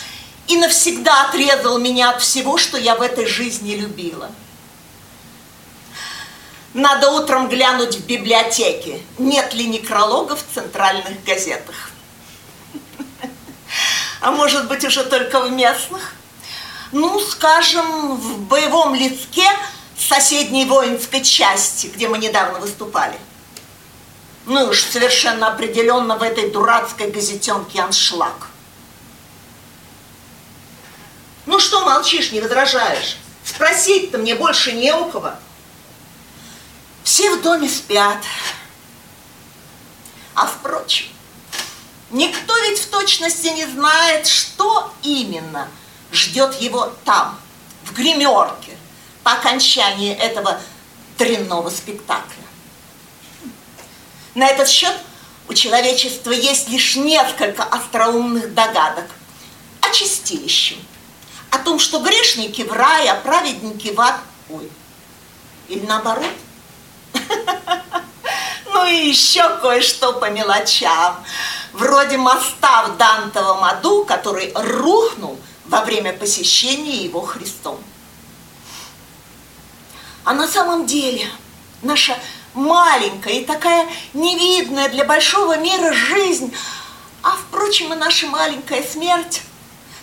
и 0.46 0.56
навсегда 0.56 1.28
отрезал 1.28 1.78
меня 1.78 2.10
от 2.10 2.22
всего, 2.22 2.58
что 2.58 2.78
я 2.78 2.94
в 2.94 3.02
этой 3.02 3.26
жизни 3.26 3.74
любила. 3.74 4.30
Надо 6.74 7.10
утром 7.10 7.48
глянуть 7.48 7.96
в 7.96 8.06
библиотеке, 8.06 9.00
нет 9.16 9.54
ли 9.54 9.66
некрологов 9.66 10.40
в 10.40 10.54
центральных 10.54 11.24
газетах. 11.24 11.90
А 14.20 14.32
может 14.32 14.68
быть, 14.68 14.84
уже 14.84 15.04
только 15.04 15.40
в 15.40 15.50
местных? 15.50 16.14
Ну, 16.92 17.20
скажем, 17.20 18.16
в 18.16 18.40
боевом 18.40 18.94
листке 18.94 19.48
соседней 19.98 20.64
воинской 20.64 21.22
части, 21.22 21.88
где 21.88 22.08
мы 22.08 22.18
недавно 22.18 22.58
выступали. 22.60 23.18
Ну 24.46 24.64
уж 24.64 24.82
совершенно 24.82 25.48
определенно 25.48 26.16
в 26.16 26.22
этой 26.22 26.50
дурацкой 26.50 27.10
газетенке 27.10 27.80
аншлаг. 27.80 28.48
Ну 31.46 31.58
что 31.60 31.84
молчишь, 31.84 32.32
не 32.32 32.40
возражаешь? 32.40 33.16
Спросить-то 33.44 34.18
мне 34.18 34.34
больше 34.34 34.72
не 34.72 34.94
у 34.94 35.06
кого. 35.06 35.32
Все 37.02 37.34
в 37.34 37.42
доме 37.42 37.68
спят. 37.68 38.22
А 40.34 40.46
впрочем, 40.46 41.06
никто 42.10 42.56
ведь 42.58 42.78
в 42.78 42.90
точности 42.90 43.48
не 43.48 43.66
знает, 43.66 44.26
что 44.26 44.92
именно 45.02 45.68
ждет 46.12 46.60
его 46.60 46.92
там, 47.04 47.38
в 47.84 47.92
гримерке, 47.92 48.76
по 49.28 49.34
окончании 49.34 50.14
этого 50.14 50.58
дрянного 51.18 51.68
спектакля. 51.68 52.42
На 54.34 54.48
этот 54.48 54.70
счет 54.70 54.94
у 55.48 55.52
человечества 55.52 56.30
есть 56.30 56.70
лишь 56.70 56.96
несколько 56.96 57.62
остроумных 57.62 58.54
догадок 58.54 59.04
о 59.82 59.90
чистилище, 59.90 60.76
о 61.50 61.58
том, 61.58 61.78
что 61.78 61.98
грешники 61.98 62.62
в 62.62 62.72
рай, 62.72 63.06
а 63.08 63.16
праведники 63.16 63.88
в 63.88 64.00
ад. 64.00 64.18
Ой, 64.48 64.70
или 65.68 65.84
наоборот– 65.84 66.32
Ну 68.72 68.86
и 68.86 69.08
еще 69.08 69.58
кое-что 69.58 70.14
по 70.14 70.30
мелочам. 70.30 71.22
Вроде 71.74 72.16
моста 72.16 72.84
в 72.84 72.96
Дантовом 72.96 73.62
аду, 73.62 74.06
который 74.06 74.52
рухнул 74.54 75.38
во 75.66 75.84
время 75.84 76.14
посещения 76.14 77.04
его 77.04 77.20
Христом. 77.20 77.78
А 80.28 80.34
на 80.34 80.46
самом 80.46 80.84
деле 80.84 81.24
наша 81.80 82.14
маленькая 82.52 83.32
и 83.32 83.44
такая 83.46 83.88
невидная 84.12 84.90
для 84.90 85.06
большого 85.06 85.56
мира 85.56 85.90
жизнь, 85.94 86.52
а 87.22 87.30
впрочем 87.30 87.94
и 87.94 87.96
наша 87.96 88.26
маленькая 88.26 88.82
смерть, 88.82 89.40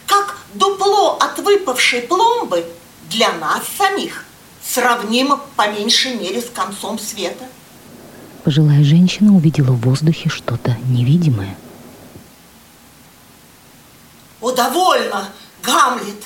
как 0.08 0.39
дупло 0.55 1.15
от 1.20 1.38
выпавшей 1.38 2.01
пломбы 2.01 2.65
для 3.08 3.32
нас 3.34 3.65
самих– 3.77 4.25
сравнимо 4.67 5.39
по 5.55 5.67
меньшей 5.67 6.15
мере 6.15 6.41
с 6.41 6.50
концом 6.50 6.98
света. 6.98 7.46
Пожилая 8.44 8.84
женщина 8.84 9.32
увидела 9.32 9.74
в 9.74 9.82
воздухе 9.82 10.29
что-то 10.29 10.75
невидимое. 10.89 11.55
О, 14.41 14.50
довольно, 14.50 15.29
Гамлет! 15.62 16.24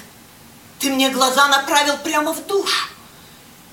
Ты 0.79 0.89
мне 0.89 1.09
глаза 1.09 1.49
направил 1.49 1.97
прямо 1.97 2.33
в 2.33 2.47
душу. 2.47 2.87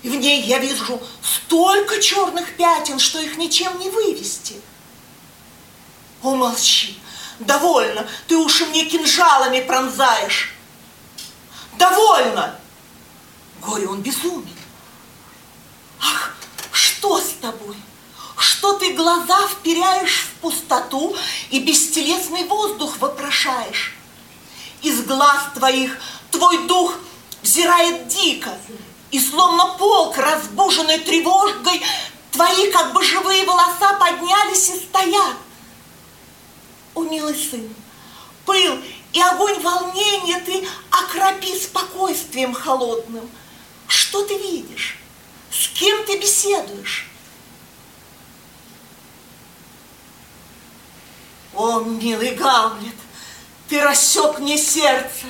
И 0.06 0.08
в 0.08 0.14
ней 0.14 0.40
я 0.42 0.60
вижу 0.60 1.02
столько 1.20 2.00
черных 2.00 2.54
пятен, 2.54 3.00
что 3.00 3.18
их 3.18 3.38
ничем 3.38 3.76
не 3.81 3.90
вывести. 3.90 4.54
О, 6.22 6.37
молчи! 6.37 6.96
Довольно! 7.40 8.07
Ты 8.28 8.37
уши 8.37 8.66
мне 8.66 8.85
кинжалами 8.85 9.59
пронзаешь. 9.59 10.54
Довольно! 11.76 12.57
Горе, 13.61 13.88
он 13.88 14.00
безумен. 14.00 14.57
Ах, 16.00 16.37
что 16.70 17.18
с 17.18 17.33
тобой? 17.40 17.74
Что 18.38 18.74
ты 18.74 18.92
глаза 18.92 19.48
вперяешь 19.48 20.20
в 20.20 20.40
пустоту 20.40 21.16
и 21.50 21.59
бестелесный 21.59 22.44
воздух 22.44 22.98
вопрошаешь? 22.98 23.96
Из 24.83 25.02
глаз 25.02 25.48
твоих 25.57 25.98
твой 26.31 26.64
дух 26.68 26.94
взирает 27.42 28.07
дико, 28.07 28.57
и 29.11 29.21
словно 29.21 29.77
полк, 29.79 30.16
разбуженный 30.19 30.99
тревожкой, 30.99 31.83
твои 32.33 32.71
как 32.71 32.92
бы 32.92 33.03
живые 33.05 33.45
волоса 33.45 33.95
поднялись 33.99 34.69
и 34.71 34.79
стоят. 34.79 35.37
О, 36.95 37.03
милый 37.03 37.35
сын, 37.35 37.75
пыл 38.45 38.79
и 39.12 39.21
огонь 39.21 39.59
волнения 39.61 40.40
ты 40.40 40.69
окропи 40.90 41.59
спокойствием 41.59 42.53
холодным. 42.53 43.29
Что 43.87 44.23
ты 44.25 44.37
видишь? 44.37 44.99
С 45.51 45.69
кем 45.69 46.05
ты 46.05 46.19
беседуешь? 46.19 47.09
О, 51.55 51.81
милый 51.81 52.35
Гамлет, 52.35 52.95
ты 53.69 53.81
рассек 53.81 54.38
мне 54.38 54.59
сердце. 54.59 55.27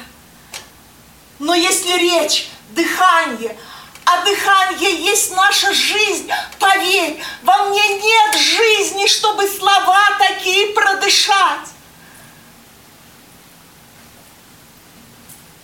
Но 1.38 1.54
если 1.54 1.92
речь, 1.92 2.48
дыхание, 2.76 3.58
а 4.04 4.24
дыхание 4.24 4.94
есть 5.02 5.34
наша 5.34 5.74
жизнь, 5.74 6.30
поверь, 6.60 7.20
во 7.42 7.64
мне 7.66 7.88
нет 7.98 8.36
жизни, 8.36 9.08
чтобы 9.08 9.48
слова 9.48 10.16
такие 10.18 10.68
продышать. 10.68 11.68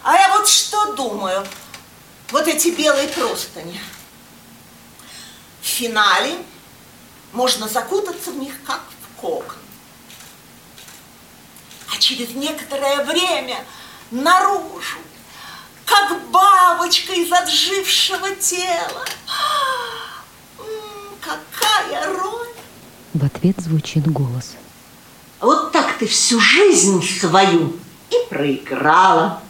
А 0.03 0.17
я 0.17 0.37
вот 0.37 0.49
что 0.49 0.95
думаю, 0.95 1.47
вот 2.33 2.49
эти 2.49 2.69
белые 2.69 3.07
простыни– 3.07 3.81
в 5.63 5.65
финале 5.65 6.37
можно 7.33 7.69
закутаться 7.69 8.33
в 8.33 8.37
них, 8.37 8.53
как 8.65 8.83
в 9.01 9.21
кокон. 9.21 9.57
А 11.89 11.97
через 11.99 12.31
некоторое 12.31 13.05
время 13.05 13.65
наружу, 14.11 14.99
как 15.85 16.31
бабочка 16.31 17.13
из 17.13 17.33
отжившего 17.33 18.35
тела. 18.37 19.05
какая 21.21 22.13
роль! 22.15 22.49
В 23.15 23.25
ответ 23.25 23.57
звучит 23.61 24.11
голос. 24.11 24.53
Вот 25.41 25.73
так 25.73 25.99
ты 25.99 26.07
всю 26.07 26.41
жизнь 26.41 27.03
свою 27.21 27.79
и 28.11 28.17
проиграла. 28.29 29.43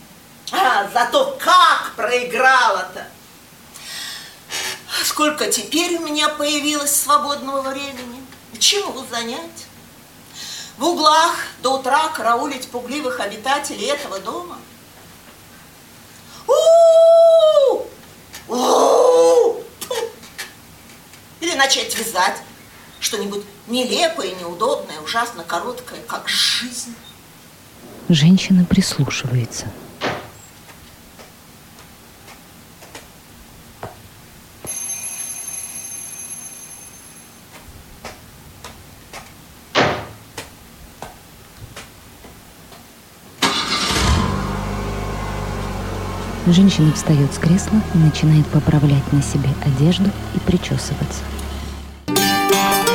А, 0.50 0.88
зато 0.92 1.36
как 1.38 1.92
проиграла-то! 1.96 3.06
Сколько 5.04 5.50
теперь 5.50 5.96
у 5.96 6.06
меня 6.06 6.28
появилось 6.28 6.94
свободного 6.94 7.62
времени? 7.62 8.24
Чему 8.58 9.04
занять? 9.10 9.66
В 10.78 10.84
углах 10.84 11.36
до 11.62 11.78
утра 11.78 12.08
караулить 12.08 12.68
пугливых 12.68 13.20
обитателей 13.20 13.86
этого 13.88 14.18
дома? 14.18 14.56
У-у-у! 18.48 19.62
Или 21.40 21.54
начать 21.72 21.98
вязать 21.98 22.42
что-нибудь 23.00 23.44
нелепое, 23.66 24.34
неудобное, 24.34 25.00
ужасно 25.00 25.42
короткое, 25.42 26.00
как 26.06 26.28
жизнь. 26.28 26.94
Женщина 28.08 28.64
прислушивается– 28.64 29.66
Женщина 46.48 46.92
встает 46.92 47.32
с 47.32 47.38
кресла 47.38 47.80
и 47.94 47.98
начинает 47.98 48.46
поправлять 48.48 49.10
на 49.12 49.22
себе 49.22 49.48
одежду 49.64 50.10
и 50.34 50.38
причесываться. 50.40 51.22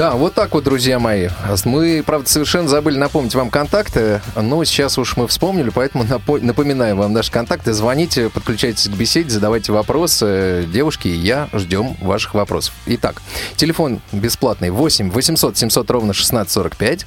Да, 0.00 0.12
вот 0.12 0.32
так 0.32 0.54
вот, 0.54 0.64
друзья 0.64 0.98
мои. 0.98 1.28
Мы, 1.66 2.02
правда, 2.06 2.26
совершенно 2.26 2.66
забыли 2.68 2.96
напомнить 2.96 3.34
вам 3.34 3.50
контакты, 3.50 4.22
но 4.34 4.64
сейчас 4.64 4.96
уж 4.96 5.18
мы 5.18 5.28
вспомнили, 5.28 5.68
поэтому 5.68 6.04
напо- 6.04 6.40
напоминаем 6.40 6.96
вам 6.96 7.12
наши 7.12 7.30
контакты. 7.30 7.74
Звоните, 7.74 8.30
подключайтесь 8.30 8.88
к 8.88 8.92
беседе, 8.92 9.28
задавайте 9.28 9.72
вопросы. 9.72 10.66
Девушки 10.72 11.08
и 11.08 11.14
я 11.14 11.50
ждем 11.52 11.98
ваших 12.00 12.32
вопросов. 12.32 12.72
Итак, 12.86 13.20
телефон 13.56 14.00
бесплатный 14.10 14.70
8 14.70 15.10
800 15.10 15.58
700 15.58 15.90
ровно 15.90 16.12
1645. 16.12 17.04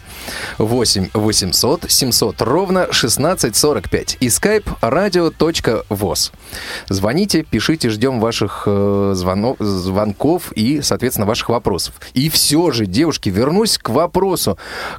8 0.60 1.10
800 1.16 1.90
700 1.90 2.42
ровно 2.44 2.84
1645. 2.84 4.18
И 4.20 4.28
skype 4.28 4.66
radio.voz. 4.84 6.32
Звоните, 6.90 7.42
пишите, 7.42 7.90
ждем 7.90 8.20
ваших 8.20 8.66
э, 8.68 9.14
звонков 9.16 10.52
и, 10.52 10.84
соответственно, 10.84 11.26
ваших 11.26 11.50
вопросов. 11.50 11.96
И 12.14 12.30
все 12.30 12.70
же, 12.70 12.83
девушки, 12.86 13.30
вернусь 13.30 13.78
к 13.78 13.90
вопросу. 13.90 14.58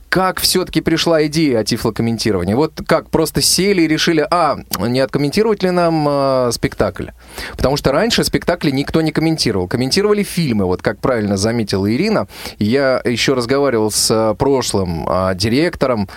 Как 0.09 0.41
все-таки 0.41 0.81
пришла 0.81 1.27
идея 1.27 1.61
о 1.61 1.65
тифлокомментировании? 1.65 2.55
Вот 2.55 2.81
как 2.87 3.11
просто 3.11 3.43
сели 3.43 3.83
и 3.83 3.89
решили, 3.89 4.27
а, 4.31 4.57
не 4.79 5.01
откомментировать 5.01 5.63
ли 5.63 5.71
нам 5.71 6.07
э, 6.09 6.51
спектакль? 6.53 7.09
Потому 7.57 7.77
что 7.77 7.93
раньше 7.93 8.25
спектакли 8.25 8.71
никто 8.71 9.01
не 9.01 9.13
комментировал. 9.13 9.69
Комментировали 9.69 10.23
фильмы, 10.23 10.65
вот 10.65 10.83
как 10.83 11.01
правильно 11.01 11.37
заметила 11.37 11.91
Ирина. 11.93 12.27
Я 12.59 13.01
еще 13.05 13.35
разговаривал 13.35 13.91
с 13.91 14.11
э, 14.11 14.35
прошлым 14.35 15.09
э, 15.09 15.35
директором 15.35 16.09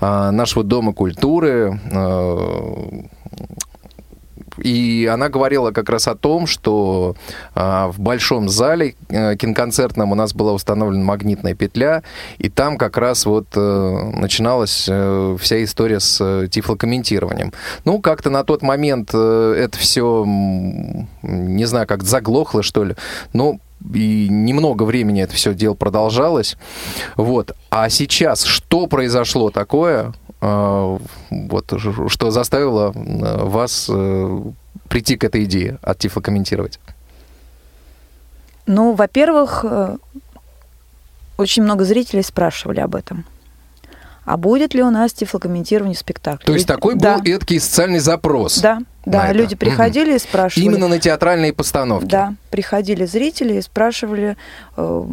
э, 0.00 0.30
нашего 0.30 0.64
Дома 0.64 0.92
культуры, 0.92 1.80
э, 1.90 3.02
и 4.58 5.08
она 5.12 5.28
говорила 5.28 5.70
как 5.70 5.88
раз 5.88 6.08
о 6.08 6.14
том, 6.14 6.46
что 6.46 7.16
а, 7.54 7.88
в 7.88 8.00
большом 8.00 8.48
зале 8.48 8.94
а, 9.10 9.36
киноконцертном 9.36 10.12
у 10.12 10.14
нас 10.14 10.34
была 10.34 10.52
установлена 10.52 11.04
магнитная 11.04 11.54
петля, 11.54 12.02
и 12.38 12.48
там 12.48 12.78
как 12.78 12.96
раз 12.96 13.26
вот 13.26 13.46
а, 13.56 14.10
начиналась 14.12 14.86
а, 14.88 15.36
вся 15.38 15.62
история 15.62 16.00
с 16.00 16.48
тифлокомментированием. 16.48 17.52
Ну, 17.84 18.00
как-то 18.00 18.30
на 18.30 18.44
тот 18.44 18.62
момент 18.62 19.14
это 19.14 19.76
все, 19.78 20.24
не 21.22 21.64
знаю, 21.64 21.86
как 21.86 22.02
заглохло, 22.02 22.62
что 22.62 22.84
ли. 22.84 22.96
Но 23.32 23.58
и 23.94 24.28
немного 24.28 24.84
времени 24.84 25.22
это 25.22 25.34
все 25.34 25.54
дело 25.54 25.74
продолжалось. 25.74 26.56
Вот. 27.16 27.52
А 27.70 27.88
сейчас 27.88 28.44
что 28.44 28.86
произошло 28.86 29.50
такое, 29.50 30.14
вот, 31.30 31.72
что 32.08 32.30
заставило 32.30 32.92
вас 32.94 33.90
прийти 34.88 35.16
к 35.16 35.24
этой 35.24 35.44
идее 35.44 35.78
от 35.82 35.98
тифлокомментировать? 35.98 36.78
Ну, 38.66 38.92
во-первых, 38.94 39.64
очень 41.36 41.62
много 41.62 41.84
зрителей 41.84 42.22
спрашивали 42.22 42.80
об 42.80 42.94
этом. 42.94 43.24
А 44.26 44.36
будет 44.36 44.74
ли 44.74 44.82
у 44.82 44.90
нас 44.90 45.12
тифлокомментирование 45.12 45.96
спектакля? 45.96 46.44
То 46.44 46.52
есть 46.52 46.66
такой 46.66 46.96
да. 46.96 47.18
был 47.18 47.24
эдакий 47.24 47.60
социальный 47.60 48.00
запрос? 48.00 48.58
Да, 48.58 48.80
да. 49.04 49.32
Люди 49.32 49.54
это. 49.54 49.58
приходили 49.58 50.10
угу. 50.10 50.16
и 50.16 50.18
спрашивали. 50.18 50.64
Именно 50.66 50.88
на 50.88 50.98
театральные 50.98 51.52
постановки? 51.52 52.06
Да, 52.06 52.34
приходили 52.50 53.06
зрители 53.06 53.54
и 53.54 53.62
спрашивали, 53.62 54.36
э, 54.76 55.04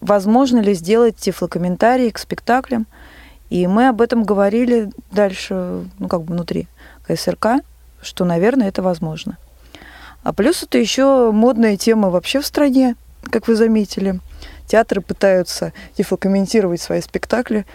возможно 0.00 0.58
ли 0.58 0.74
сделать 0.74 1.16
тифлокомментарий 1.16 2.10
к 2.10 2.18
спектаклям. 2.18 2.86
И 3.50 3.66
мы 3.66 3.88
об 3.88 4.00
этом 4.00 4.22
говорили 4.22 4.90
дальше, 5.10 5.84
ну, 5.98 6.08
как 6.08 6.22
бы 6.22 6.34
внутри 6.34 6.68
КСРК, 7.06 7.62
что, 8.00 8.24
наверное, 8.24 8.68
это 8.68 8.80
возможно. 8.80 9.36
А 10.22 10.32
плюс 10.32 10.62
это 10.62 10.78
еще 10.78 11.32
модная 11.32 11.76
тема 11.76 12.10
вообще 12.10 12.40
в 12.40 12.46
стране, 12.46 12.94
как 13.30 13.48
вы 13.48 13.56
заметили. 13.56 14.20
Театры 14.66 15.00
пытаются 15.00 15.72
тифлокомментировать 15.96 16.80
свои 16.80 17.00
спектакли, 17.00 17.66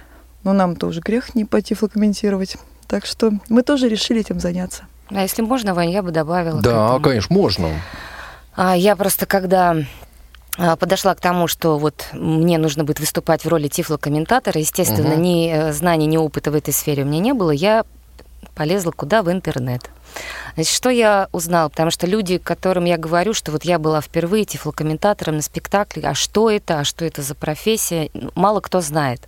но 0.43 0.53
нам 0.53 0.77
тоже 0.77 1.01
грех 1.01 1.35
не 1.35 1.43
по 1.43 1.61
тифлокомментировать. 1.61 2.57
Так 2.87 3.05
что 3.05 3.31
мы 3.49 3.61
тоже 3.61 3.89
решили 3.89 4.21
этим 4.21 4.39
заняться. 4.39 4.83
А 5.09 5.21
если 5.23 5.41
можно, 5.41 5.73
Вань, 5.73 5.91
я 5.91 6.01
бы 6.01 6.11
добавила. 6.11 6.61
Да, 6.61 6.99
конечно, 6.99 7.35
можно. 7.35 7.69
А 8.55 8.77
я 8.77 8.95
просто 8.95 9.25
когда 9.25 9.75
подошла 10.57 11.13
к 11.15 11.19
тому, 11.19 11.47
что 11.47 11.77
вот 11.77 12.05
мне 12.13 12.57
нужно 12.57 12.83
будет 12.83 12.99
выступать 12.99 13.43
в 13.43 13.47
роли 13.47 13.67
тифлокомментатора. 13.67 14.59
Естественно, 14.59 15.13
угу. 15.13 15.21
ни 15.21 15.51
э, 15.51 15.73
знаний, 15.73 16.07
ни 16.07 16.17
опыта 16.17 16.51
в 16.51 16.55
этой 16.55 16.73
сфере 16.73 17.03
у 17.03 17.05
меня 17.05 17.19
не 17.19 17.33
было. 17.33 17.51
Я 17.51 17.83
полезла 18.55 18.91
куда? 18.91 19.21
В 19.21 19.31
интернет. 19.31 19.89
Значит, 20.55 20.73
что 20.73 20.89
я 20.89 21.27
узнала? 21.31 21.69
Потому 21.69 21.91
что 21.91 22.07
люди, 22.07 22.37
которым 22.37 22.85
я 22.85 22.97
говорю, 22.97 23.33
что 23.33 23.51
вот 23.51 23.65
я 23.65 23.79
была 23.79 24.01
впервые 24.01 24.45
тифлокомментатором 24.45 25.35
на 25.37 25.41
спектакле, 25.41 26.07
а 26.07 26.13
что 26.13 26.49
это, 26.49 26.79
а 26.79 26.83
что 26.85 27.03
это 27.03 27.21
за 27.21 27.35
профессия, 27.35 28.09
мало 28.33 28.61
кто 28.61 28.79
знает. 28.79 29.21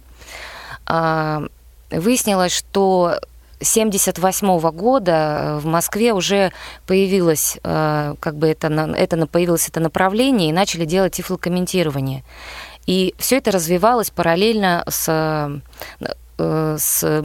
А, 0.86 1.44
выяснилось, 1.92 2.54
что 2.54 3.20
78 3.60 4.72
года 4.72 5.12
э, 5.12 5.58
в 5.60 5.65
Москве 5.65 6.13
уже 6.13 6.52
появилось, 6.86 7.58
э, 7.63 8.15
как 8.20 8.36
бы 8.36 8.48
это, 8.48 8.67
это 8.67 9.28
появилось 9.28 9.67
это 9.67 9.80
направление, 9.80 10.50
и 10.50 10.54
начали 10.54 10.86
делать 10.86 11.13
тифлокомментирование. 11.13 12.24
И 12.86 13.13
все 13.17 13.38
это 13.38 13.52
развивалось 13.52 14.12
параллельно 14.12 14.84
с, 14.88 15.60
э, 16.38 16.78
с 16.80 17.24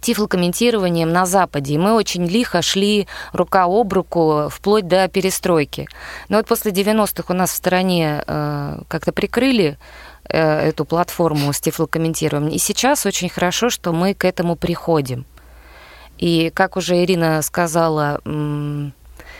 тифлокомментированием 0.00 1.12
на 1.12 1.26
Западе. 1.26 1.74
И 1.74 1.78
мы 1.78 1.92
очень 1.92 2.26
лихо 2.26 2.62
шли 2.62 3.06
рука 3.32 3.64
об 3.64 3.92
руку 3.92 4.48
вплоть 4.50 4.88
до 4.88 5.06
перестройки. 5.08 5.88
Но 6.28 6.38
вот 6.38 6.46
после 6.46 6.72
90-х 6.72 7.32
у 7.32 7.36
нас 7.36 7.50
в 7.50 7.56
стране 7.56 8.22
как-то 8.26 9.12
прикрыли 9.12 9.76
эту 10.24 10.84
платформу 10.84 11.52
с 11.52 11.60
тифлокомментированием. 11.60 12.52
И 12.52 12.58
сейчас 12.58 13.06
очень 13.06 13.28
хорошо, 13.28 13.70
что 13.70 13.92
мы 13.92 14.14
к 14.14 14.24
этому 14.24 14.54
приходим. 14.56 15.26
И 16.18 16.50
как 16.54 16.76
уже 16.76 17.02
Ирина 17.02 17.42
сказала, 17.42 18.20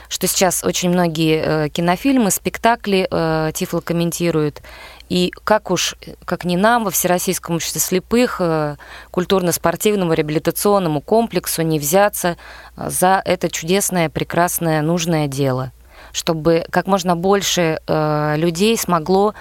что 0.09 0.27
сейчас 0.27 0.64
очень 0.64 0.91
многие 0.91 1.43
э, 1.45 1.69
кинофильмы, 1.69 2.31
спектакли 2.31 3.07
э, 3.11 3.53
Тифл 3.55 3.81
комментируют. 3.81 4.62
И 5.09 5.33
как 5.45 5.71
уж, 5.71 5.97
как 6.25 6.45
не 6.45 6.57
нам, 6.57 6.85
во 6.85 6.91
Всероссийском 6.91 7.57
обществе 7.57 7.81
слепых, 7.81 8.38
э, 8.41 8.77
культурно-спортивному 9.11 10.12
реабилитационному 10.14 11.01
комплексу 11.01 11.62
не 11.62 11.79
взяться 11.79 12.37
за 12.77 13.23
это 13.25 13.51
чудесное, 13.51 14.09
прекрасное, 14.09 14.83
нужное 14.83 15.29
дело, 15.29 15.73
чтобы 16.12 16.64
как 16.71 16.87
можно 16.87 17.17
больше 17.17 17.81
людей 17.87 18.79
смогло 18.79 19.35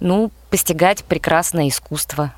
ну, 0.00 0.32
постигать 0.50 1.04
прекрасное 1.04 1.68
искусство. 1.68 2.32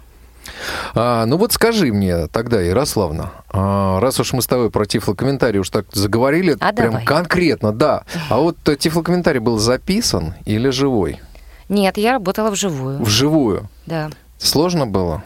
А, 0.95 1.27
ну 1.27 1.37
вот 1.37 1.53
скажи 1.53 1.93
мне 1.93 2.27
тогда, 2.29 2.61
Ярославна, 2.61 3.33
а, 3.51 4.01
раз 4.01 4.21
уж 4.21 4.33
мы 4.33 4.43
с 4.43 4.47
тобой 4.47 4.71
про 4.71 4.87
тифлокомментарий 4.87 5.61
уж 5.61 5.71
так 5.71 5.87
заговорили, 5.93 6.57
а 6.61 6.73
прям 6.73 6.93
давай. 6.93 7.05
конкретно, 7.05 7.73
да. 7.73 8.05
А 8.29 8.39
вот 8.39 8.57
тифлокомментарий 8.79 9.41
был 9.41 9.59
записан 9.59 10.35
или 10.45 10.71
живой? 10.71 11.21
Нет, 11.69 11.97
я 11.97 12.13
работала 12.13 12.51
вживую. 12.51 13.03
Вживую? 13.03 13.69
Да. 13.87 14.11
Сложно 14.39 14.87
было? 14.87 15.23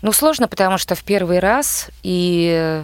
Ну, 0.00 0.12
сложно, 0.12 0.48
потому 0.48 0.78
что 0.78 0.94
в 0.94 1.02
первый 1.02 1.38
раз 1.38 1.88
и 2.02 2.82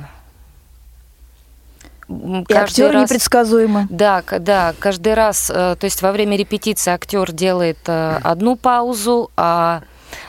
и 2.09 2.53
актер 2.53 2.93
раз, 2.93 3.11
непредсказуемо. 3.11 3.87
Да, 3.89 4.23
да, 4.39 4.75
каждый 4.79 5.15
раз, 5.15 5.51
э, 5.51 5.77
то 5.79 5.85
есть 5.85 6.03
во 6.03 6.13
время 6.13 6.37
репетиции 6.37 6.91
актер 6.91 7.33
делает 7.33 7.79
э, 7.87 8.21
одну 8.23 8.57
паузу, 8.57 9.31
а 9.37 9.83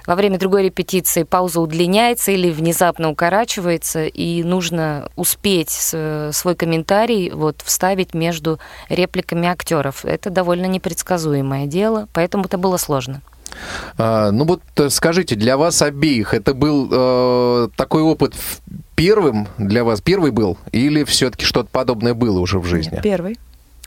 во 0.06 0.15
время 0.15 0.38
другой 0.38 0.63
репетиции 0.63 1.24
пауза 1.24 1.62
удлиняется 1.62 2.32
или 2.32 2.52
внезапно 2.52 3.10
укорачивается, 3.10 4.06
и 4.06 4.43
нужно 4.43 5.10
успеть 5.15 5.69
свой 5.69 6.56
комментарий 6.56 7.32
вот 7.32 7.62
вставить 7.63 8.13
между 8.13 8.60
репликами 8.89 9.48
актеров. 9.48 10.06
Это 10.06 10.30
довольно 10.30 10.65
непредсказуемое 10.65 11.65
дело, 11.65 12.08
поэтому 12.13 12.45
это 12.45 12.58
было 12.58 12.78
сложно. 12.78 13.21
А, 13.98 14.32
ну 14.32 14.45
вот 14.45 14.62
э, 14.78 14.89
скажите, 14.89 15.36
для 15.36 15.58
вас 15.58 15.82
обеих 15.82 16.34
это 16.34 16.54
был 16.54 16.89
э, 16.91 17.69
такой 17.76 18.02
опыт 18.02 18.34
первым 18.95 19.48
для 19.58 19.84
вас? 19.84 20.02
Первый 20.02 20.32
был? 20.32 20.58
Или 20.71 21.04
все-таки 21.04 21.45
что-то 21.45 21.69
подобное 21.71 22.13
было 22.13 22.39
уже 22.39 22.60
в 22.60 22.65
жизни? 22.65 23.00
Первый. 23.02 23.38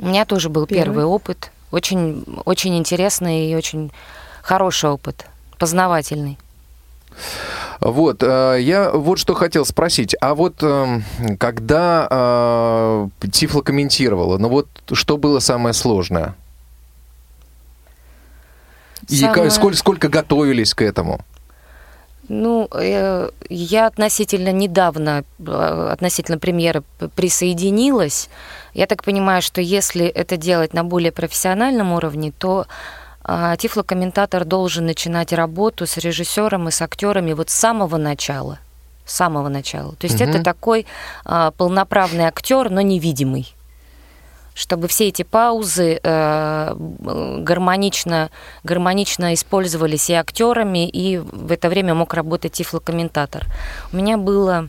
У 0.00 0.06
меня 0.06 0.24
тоже 0.24 0.48
был 0.48 0.66
первый, 0.66 0.84
первый 0.84 1.04
опыт. 1.04 1.50
Очень, 1.70 2.24
очень 2.44 2.78
интересный 2.78 3.50
и 3.50 3.54
очень 3.54 3.92
хороший 4.42 4.90
опыт 4.90 5.26
познавательный. 5.58 6.38
Вот, 7.80 8.22
э, 8.22 8.58
я 8.60 8.90
вот 8.90 9.18
что 9.18 9.34
хотел 9.34 9.64
спросить. 9.64 10.16
А 10.20 10.34
вот 10.34 10.62
эм, 10.62 11.04
когда 11.38 12.08
э, 12.10 13.08
Тифло 13.30 13.62
комментировала, 13.62 14.38
ну 14.38 14.48
вот 14.48 14.68
что 14.92 15.16
было 15.16 15.38
самое 15.38 15.72
сложное? 15.72 16.34
Самое... 19.06 19.46
И 19.46 19.50
сколько, 19.50 19.76
сколько 19.76 20.08
готовились 20.08 20.74
к 20.74 20.82
этому? 20.82 21.20
Ну, 22.28 22.68
э, 22.72 23.30
я 23.48 23.86
относительно 23.86 24.52
недавно, 24.52 25.24
относительно 25.46 26.38
премьеры 26.38 26.82
присоединилась. 27.14 28.28
Я 28.74 28.86
так 28.86 29.02
понимаю, 29.02 29.40
что 29.40 29.62
если 29.62 30.06
это 30.06 30.36
делать 30.36 30.74
на 30.74 30.84
более 30.84 31.10
профессиональном 31.10 31.92
уровне, 31.92 32.32
то 32.36 32.66
тифлокомментатор 33.58 34.44
должен 34.44 34.86
начинать 34.86 35.32
работу 35.32 35.86
с 35.86 35.96
режиссером 35.98 36.68
и 36.68 36.70
с 36.70 36.80
актерами 36.82 37.32
вот 37.34 37.50
с 37.50 37.54
самого 37.54 37.96
начала. 37.96 38.58
С 39.04 39.16
самого 39.16 39.48
начала. 39.48 39.94
То 39.96 40.06
есть 40.06 40.20
Мгм. 40.20 40.30
это 40.30 40.42
такой 40.42 40.86
а, 41.24 41.50
полноправный 41.52 42.24
актер, 42.24 42.70
но 42.70 42.80
невидимый 42.80 43.54
чтобы 44.58 44.88
все 44.88 45.06
эти 45.06 45.22
паузы 45.22 46.00
э, 46.02 46.74
гармонично, 46.76 48.30
гармонично 48.64 49.32
использовались 49.32 50.10
и 50.10 50.14
актерами, 50.14 50.88
и 50.88 51.18
в 51.18 51.52
это 51.52 51.68
время 51.68 51.94
мог 51.94 52.12
работать 52.12 52.54
тифлокомментатор. 52.54 53.46
У 53.92 53.96
меня 53.96 54.16
было, 54.16 54.68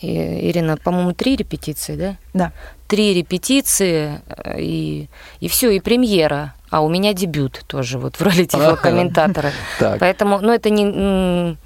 Ирина, 0.00 0.78
по-моему, 0.78 1.12
три 1.12 1.36
репетиции, 1.36 1.96
да? 1.96 2.16
Да. 2.32 2.52
Три 2.88 3.12
репетиции, 3.12 4.22
э, 4.26 4.60
и, 4.60 5.08
и 5.40 5.48
все, 5.48 5.70
и 5.70 5.80
премьера. 5.80 6.54
А 6.74 6.80
у 6.80 6.88
меня 6.88 7.12
дебют 7.12 7.62
тоже 7.68 8.00
вот 8.00 8.16
в 8.16 8.20
роли 8.20 8.46
тифлокомментатора. 8.46 9.52
Поэтому, 10.00 10.40
ну, 10.40 10.52
это 10.52 10.70
не... 10.70 11.56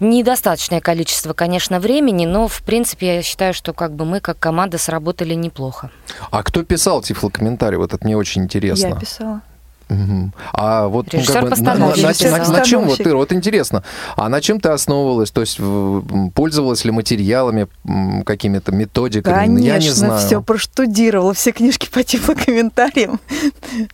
Недостаточное 0.00 0.80
количество, 0.80 1.32
конечно, 1.32 1.78
времени, 1.78 2.26
но, 2.26 2.48
в 2.48 2.60
принципе, 2.64 3.14
я 3.14 3.22
считаю, 3.22 3.54
что 3.54 3.72
как 3.72 3.94
бы 3.94 4.04
мы, 4.04 4.18
как 4.18 4.40
команда, 4.40 4.78
сработали 4.78 5.34
неплохо. 5.34 5.92
А 6.32 6.42
кто 6.42 6.64
писал 6.64 7.02
тифлокомментарий? 7.02 7.78
Вот 7.78 7.94
это 7.94 8.04
мне 8.04 8.16
очень 8.16 8.42
интересно. 8.42 8.88
Я 8.88 8.96
писала. 8.96 9.42
А 10.52 10.88
вот 10.88 11.12
ну, 11.12 11.20
как 11.26 11.42
бы, 11.42 11.50
на, 11.50 11.56
на- 11.56 11.74
на- 11.74 11.86
на- 11.96 12.48
на 12.48 12.60
чем 12.64 12.84
вот 12.84 12.98
ты, 12.98 13.14
вот 13.14 13.32
интересно, 13.32 13.82
а 14.16 14.28
на 14.28 14.40
чем 14.40 14.58
ты 14.60 14.70
основывалась? 14.70 15.30
То 15.30 15.42
есть 15.42 15.58
пользовалась 16.34 16.84
ли 16.84 16.90
материалами, 16.90 17.68
какими-то 18.24 18.72
методиками? 18.72 19.46
Ну, 19.46 19.58
Я 19.58 19.74
не 19.74 19.80
Конечно, 19.80 19.94
знаю. 19.94 20.18
все 20.26 20.42
проштудировала, 20.42 21.34
все 21.34 21.52
книжки 21.52 21.88
по 21.90 22.02
тифлокомментариям, 22.02 23.20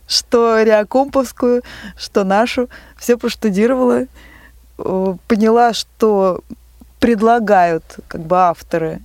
что 0.07 0.61
Реакомповскую, 0.61 1.61
что 1.97 2.23
нашу, 2.23 2.69
все 2.97 3.17
проштудировала, 3.17 4.05
поняла, 4.77 5.73
что 5.73 6.41
предлагают 6.99 7.83
как 8.07 8.21
бы 8.21 8.37
авторы 8.37 9.01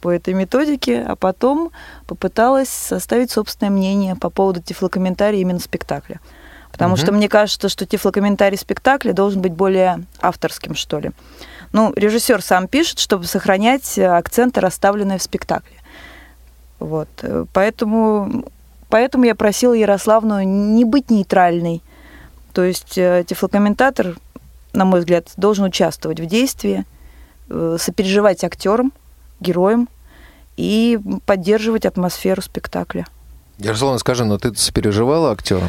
по 0.00 0.10
этой 0.10 0.34
методике, 0.34 1.02
а 1.02 1.16
потом 1.16 1.70
попыталась 2.06 2.68
составить 2.68 3.30
собственное 3.30 3.70
мнение 3.70 4.16
по 4.16 4.30
поводу 4.30 4.60
тифлокомментария 4.62 5.40
именно 5.40 5.60
спектакля. 5.60 6.20
Потому 6.72 6.94
Мгм. 6.94 7.02
что 7.02 7.12
мне 7.12 7.28
кажется, 7.28 7.68
что 7.68 7.84
тифлокомментарий 7.84 8.56
спектакля 8.56 9.12
должен 9.12 9.42
быть 9.42 9.52
более 9.52 10.04
авторским, 10.20 10.74
что 10.74 11.00
ли. 11.00 11.10
Ну, 11.72 11.92
режиссер 11.94 12.42
сам 12.42 12.68
пишет, 12.68 12.98
чтобы 12.98 13.24
сохранять 13.24 13.98
акценты, 13.98 14.60
расставленные 14.60 15.18
в 15.18 15.22
спектакле. 15.22 15.76
Вот. 16.78 17.08
Поэтому, 17.52 18.44
поэтому 18.88 19.24
я 19.24 19.34
просила 19.34 19.74
Ярославну 19.74 20.42
не 20.42 20.84
быть 20.84 21.10
нейтральной. 21.10 21.82
То 22.52 22.64
есть 22.64 22.96
э, 22.96 23.24
тифлокомментатор, 23.26 24.16
на 24.72 24.84
мой 24.84 25.00
взгляд, 25.00 25.28
должен 25.36 25.66
участвовать 25.66 26.18
в 26.18 26.26
действии, 26.26 26.84
э, 27.48 27.76
сопереживать 27.78 28.42
актерам, 28.42 28.92
героям 29.40 29.88
и 30.56 30.98
поддерживать 31.26 31.86
атмосферу 31.86 32.42
спектакля. 32.42 33.06
Ярославна, 33.58 33.98
скажи, 33.98 34.24
ну 34.24 34.38
ты 34.38 34.54
сопереживала 34.54 35.32
актеру? 35.32 35.68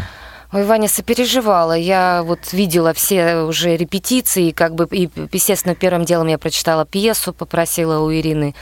Ой, 0.54 0.66
Ваня 0.66 0.90
сопереживала. 0.90 1.74
Я 1.74 2.24
вот 2.26 2.52
видела 2.52 2.94
все 2.94 3.38
уже 3.38 3.78
репетиции, 3.78 4.50
и 4.50 4.52
как 4.52 4.76
бы, 4.76 4.86
и, 4.92 5.10
естественно, 5.32 5.76
первым 5.76 6.04
делом 6.04 6.28
я 6.28 6.38
прочитала 6.38 6.86
пьесу, 6.86 7.32
попросила 7.32 8.00
у 8.00 8.12
Ирины, 8.12 8.54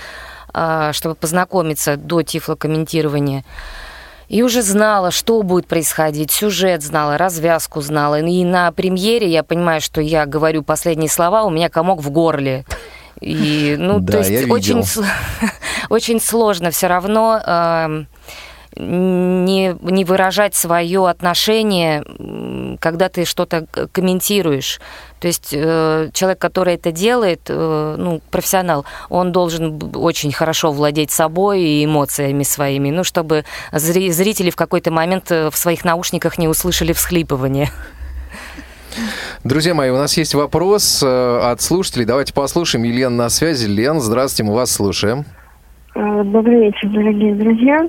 а, 0.53 0.93
чтобы 0.93 1.15
познакомиться 1.15 1.97
до 1.97 2.21
тифлокомментирования. 2.21 3.43
И 4.27 4.43
уже 4.43 4.61
знала, 4.61 5.09
что 5.09 5.41
будет 5.41 5.65
происходить, 5.65 6.29
сюжет 6.31 6.83
знала, 6.83 7.17
развязку 7.17 7.81
знала. 7.81 8.19
И 8.19 8.43
на 8.43 8.71
премьере 8.71 9.27
я 9.27 9.41
понимаю, 9.41 9.81
что 9.81 10.01
я 10.01 10.27
говорю 10.27 10.61
последние 10.61 11.09
слова, 11.09 11.43
у 11.43 11.49
меня 11.49 11.69
комок 11.69 12.01
в 12.01 12.11
горле. 12.11 12.65
И, 13.21 13.75
ну, 13.77 13.99
Да, 13.99 14.13
то 14.13 14.17
есть 14.19 14.29
я 14.29 14.53
очень, 14.53 14.83
очень 15.89 16.21
сложно 16.21 16.71
все 16.71 16.87
равно 16.87 17.41
эм, 17.45 18.07
не, 18.75 19.75
не 19.81 20.05
выражать 20.05 20.55
свое 20.55 21.07
отношение, 21.09 22.03
когда 22.79 23.09
ты 23.09 23.25
что-то 23.25 23.65
комментируешь. 23.91 24.79
То 25.19 25.27
есть 25.27 25.49
э, 25.51 26.09
человек, 26.13 26.39
который 26.39 26.75
это 26.75 26.91
делает, 26.91 27.41
э, 27.47 27.95
ну, 27.97 28.21
профессионал, 28.31 28.85
он 29.09 29.33
должен 29.33 29.81
очень 29.95 30.31
хорошо 30.31 30.71
владеть 30.71 31.11
собой 31.11 31.61
и 31.61 31.83
эмоциями 31.85 32.43
своими, 32.43 32.89
ну, 32.89 33.03
чтобы 33.03 33.43
зри- 33.73 34.11
зрители 34.11 34.49
в 34.49 34.55
какой-то 34.55 34.91
момент 34.91 35.29
э, 35.31 35.49
в 35.49 35.57
своих 35.57 35.83
наушниках 35.83 36.37
не 36.37 36.47
услышали 36.47 36.93
всхлипывание. 36.93 37.71
Друзья 39.43 39.73
мои, 39.73 39.89
у 39.89 39.95
нас 39.95 40.17
есть 40.17 40.35
вопрос 40.35 41.01
э, 41.03 41.39
от 41.51 41.61
слушателей. 41.61 42.05
Давайте 42.05 42.33
послушаем. 42.33 42.83
Елена 42.83 43.15
на 43.15 43.29
связи. 43.29 43.67
Лен, 43.67 43.99
здравствуйте, 43.99 44.49
мы 44.49 44.55
вас 44.55 44.71
слушаем. 44.71 45.25
Э, 45.95 46.23
Добрый 46.23 46.65
вечер, 46.65 46.89
дорогие 46.89 47.35
друзья. 47.35 47.87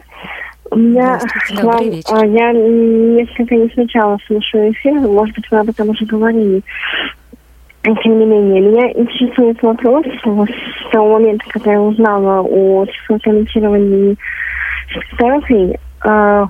У 0.70 0.76
меня 0.76 1.18
к 1.18 1.62
вам, 1.62 1.80
э, 1.80 2.00
я 2.28 2.52
несколько 2.52 3.56
не 3.56 3.68
сначала 3.70 4.18
слушаю 4.26 4.72
эфир, 4.72 4.94
может 5.00 5.34
быть, 5.34 5.50
вы 5.50 5.58
об 5.58 5.68
этом 5.68 5.88
уже 5.88 6.04
говорили. 6.06 6.62
Тем 7.82 8.18
не 8.18 8.26
менее, 8.26 8.60
меня 8.60 8.92
интересует 8.92 9.60
вопрос 9.62 10.04
вот 10.24 10.48
с 10.50 10.90
того 10.92 11.14
момента, 11.14 11.44
когда 11.48 11.72
я 11.72 11.80
узнала 11.80 12.42
о 12.42 12.86
комментировании 13.22 14.16
спектаклей. 14.90 15.78
Э, 16.04 16.46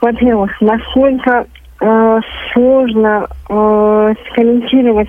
Во-первых, 0.00 0.60
насколько 0.60 1.46
э, 1.80 2.20
сложно 2.52 3.26
э, 3.48 4.14
скомментировать 4.30 5.08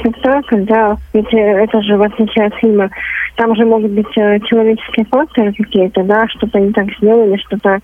спектакль, 0.00 0.62
да, 0.62 0.96
ведь 1.12 1.32
э, 1.32 1.36
это 1.36 1.80
же 1.82 1.96
в 1.96 2.02
отличие 2.02 2.46
от 2.46 2.54
фильма, 2.56 2.90
там 3.36 3.54
же 3.54 3.64
могут 3.64 3.92
быть 3.92 4.16
э, 4.16 4.40
человеческие 4.40 5.06
факторы 5.06 5.52
какие-то, 5.52 6.02
да, 6.04 6.26
что-то 6.28 6.58
не 6.58 6.72
так 6.72 6.86
сделали, 6.98 7.36
что-то 7.46 7.80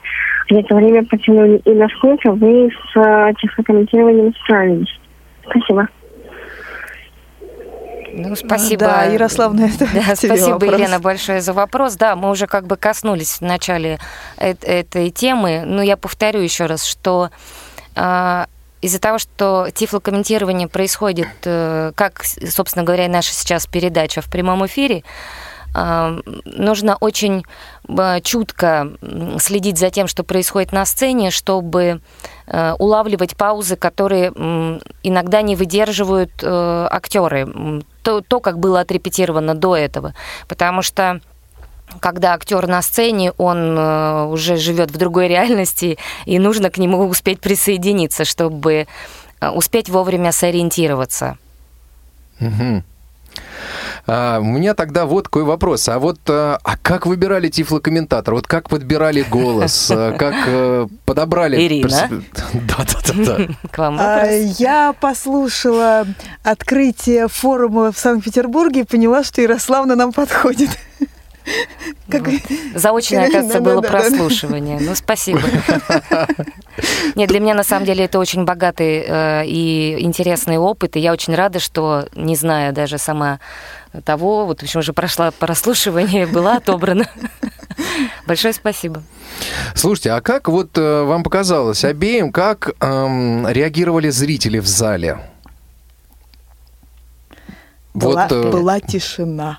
где-то 0.49 0.75
время 0.75 1.05
потянули. 1.05 1.61
И 1.65 1.71
насколько 1.73 2.33
вы 2.33 2.71
с 2.71 2.97
э, 2.97 3.33
тифлокомментированием 3.41 4.35
справились? 4.45 5.01
Спасибо. 5.45 5.89
Ну, 8.15 8.37
спасибо. 8.37 8.81
Да, 8.81 9.05
Ярославна, 9.05 9.65
это 9.65 9.87
Да, 9.95 10.15
тебе 10.15 10.37
спасибо, 10.37 10.55
вопрос. 10.55 10.73
Елена, 10.75 10.99
большое 11.01 11.41
за 11.41 11.53
вопрос. 11.53 11.97
Да, 11.97 12.15
мы 12.15 12.31
уже 12.31 12.47
как 12.47 12.67
бы 12.67 12.77
коснулись 12.77 13.39
в 13.39 13.41
начале 13.41 13.99
э- 14.39 14.55
этой 14.63 15.11
темы. 15.11 15.63
Но 15.65 15.83
я 15.83 15.97
повторю 15.97 16.41
еще 16.41 16.67
раз, 16.67 16.85
что 16.85 17.31
из-за 18.83 18.99
того, 18.99 19.19
что 19.19 19.69
тифлокомментирование 19.73 20.67
происходит, 20.67 21.29
э, 21.45 21.93
как, 21.95 22.25
собственно 22.25 22.85
говоря, 22.85 23.07
и 23.07 23.09
наша 23.09 23.33
сейчас 23.33 23.67
передача 23.67 24.21
в 24.21 24.27
прямом 24.29 24.67
эфире, 24.67 25.05
а, 25.75 26.19
нужно 26.45 26.97
очень 26.97 27.45
э, 27.89 28.21
чутко 28.21 28.93
следить 29.39 29.79
за 29.79 29.89
тем, 29.91 30.07
что 30.07 30.25
происходит 30.25 30.73
на 30.73 30.85
сцене, 30.85 31.31
чтобы 31.31 32.03
э, 32.47 32.73
улавливать 32.79 33.37
паузы, 33.37 33.77
которые 33.77 34.33
иногда 35.03 35.41
не 35.41 35.57
выдерживают 35.57 36.33
актеры. 36.45 37.83
То, 38.03 38.21
то, 38.21 38.41
как 38.41 38.59
было 38.59 38.81
отрепетировано 38.81 39.55
до 39.55 39.77
этого. 39.77 40.13
Потому 40.49 40.83
что 40.83 41.21
когда 42.01 42.35
актер 42.35 42.67
на 42.67 42.83
сцене, 42.83 43.33
он 43.39 43.77
э, 43.79 44.25
уже 44.27 44.57
живет 44.57 44.91
в 44.91 44.97
другой 44.97 45.29
реальности, 45.29 45.99
и 46.27 46.39
нужно 46.39 46.71
к 46.71 46.79
нему 46.79 47.07
успеть 47.07 47.41
присоединиться, 47.41 48.25
чтобы 48.25 48.87
э, 49.41 49.49
успеть 49.51 49.89
вовремя 49.89 50.33
сориентироваться. 50.33 51.39
Мгм. 52.41 52.85
А, 54.07 54.41
у 54.41 54.45
меня 54.45 54.75
тогда 54.75 55.07
вот 55.07 55.27
какой 55.27 55.45
вопрос. 55.45 55.89
А 55.89 55.99
вот 55.99 56.19
а, 56.29 56.59
а 56.63 56.77
как 56.77 57.07
выбирали 57.07 57.49
тифлокомментатора? 57.49 58.35
Вот 58.35 58.47
как 58.47 58.69
подбирали 58.69 59.23
голос? 59.23 59.87
Как 60.19 60.35
э, 60.47 60.87
подобрали... 61.05 61.57
Ирина? 61.65 62.09
Да-да-да. 62.53 63.49
К 63.71 63.79
вам 63.79 63.99
А, 64.01 64.21
вопрос. 64.21 64.59
Я 64.59 64.95
послушала 65.01 66.07
открытие 66.43 67.29
форума 67.29 67.93
в 67.93 67.99
Санкт-Петербурге 67.99 68.81
и 68.81 68.85
поняла, 68.85 69.23
что 69.23 69.41
Ярославна 69.41 69.95
нам 69.95 70.13
подходит. 70.13 70.71
Как- 72.11 72.29
Заочное, 72.75 73.27
оказывается, 73.29 73.61
было 73.61 73.81
прослушивание. 73.81 74.79
Ну, 74.81 74.95
спасибо. 74.95 75.41
Нет, 77.15 77.29
для 77.29 77.41
меня, 77.41 77.55
на 77.55 77.65
самом 77.65 77.87
деле, 77.87 78.05
это 78.05 78.19
очень 78.19 78.45
богатый 78.45 79.05
э, 79.07 79.47
и 79.47 79.97
интересный 80.01 80.59
опыт, 80.59 80.97
и 80.97 81.01
я 81.01 81.13
очень 81.13 81.35
рада, 81.35 81.59
что, 81.59 82.07
не 82.15 82.37
зная 82.37 82.73
даже 82.73 82.99
сама 82.99 83.41
того, 84.05 84.47
вот, 84.47 84.61
в 84.61 84.63
общем, 84.63 84.81
уже 84.81 84.93
прошла 84.93 85.31
прослушивание, 85.31 86.27
была 86.27 86.57
отобрана. 86.57 87.07
Большое 88.27 88.55
спасибо. 88.55 89.03
Слушайте, 89.75 90.13
а 90.13 90.21
как 90.21 90.49
вот 90.49 90.77
э, 90.79 91.03
вам 91.03 91.23
показалось 91.23 91.85
обеим, 91.85 92.33
как 92.33 92.71
эм, 92.81 93.47
реагировали 93.49 94.11
зрители 94.11 94.59
в 94.59 94.67
зале? 94.67 95.19
Была, 97.95 98.23
Вот, 98.29 98.33
э, 98.33 98.51
была 98.51 98.81
тишина. 98.81 99.59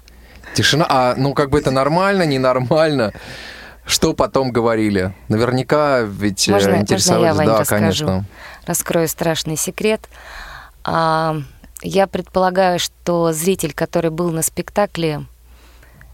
Тишина. 0.54 0.86
А, 0.90 1.16
ну, 1.18 1.34
как 1.34 1.50
бы 1.50 1.60
это 1.60 1.72
нормально, 1.72 2.24
ненормально? 2.24 3.14
Что 3.86 4.14
потом 4.14 4.52
говорили? 4.52 5.14
Наверняка 5.28 6.02
ведь 6.02 6.48
э, 6.48 6.52
Можно, 6.52 6.70
можно 6.70 6.76
я, 6.78 6.82
интересовались. 6.82 7.36
Вань, 7.36 7.48
да, 7.48 7.60
расскажу? 7.60 7.82
конечно. 7.82 8.26
раскрою 8.66 9.08
страшный 9.08 9.58
секрет. 9.58 10.02
А, 10.84 11.38
я 11.82 12.08
предполагаю, 12.08 12.80
что 12.80 13.34
зритель, 13.34 13.74
который 13.74 14.10
был 14.10 14.32
на 14.32 14.42
спектакле, 14.42 15.26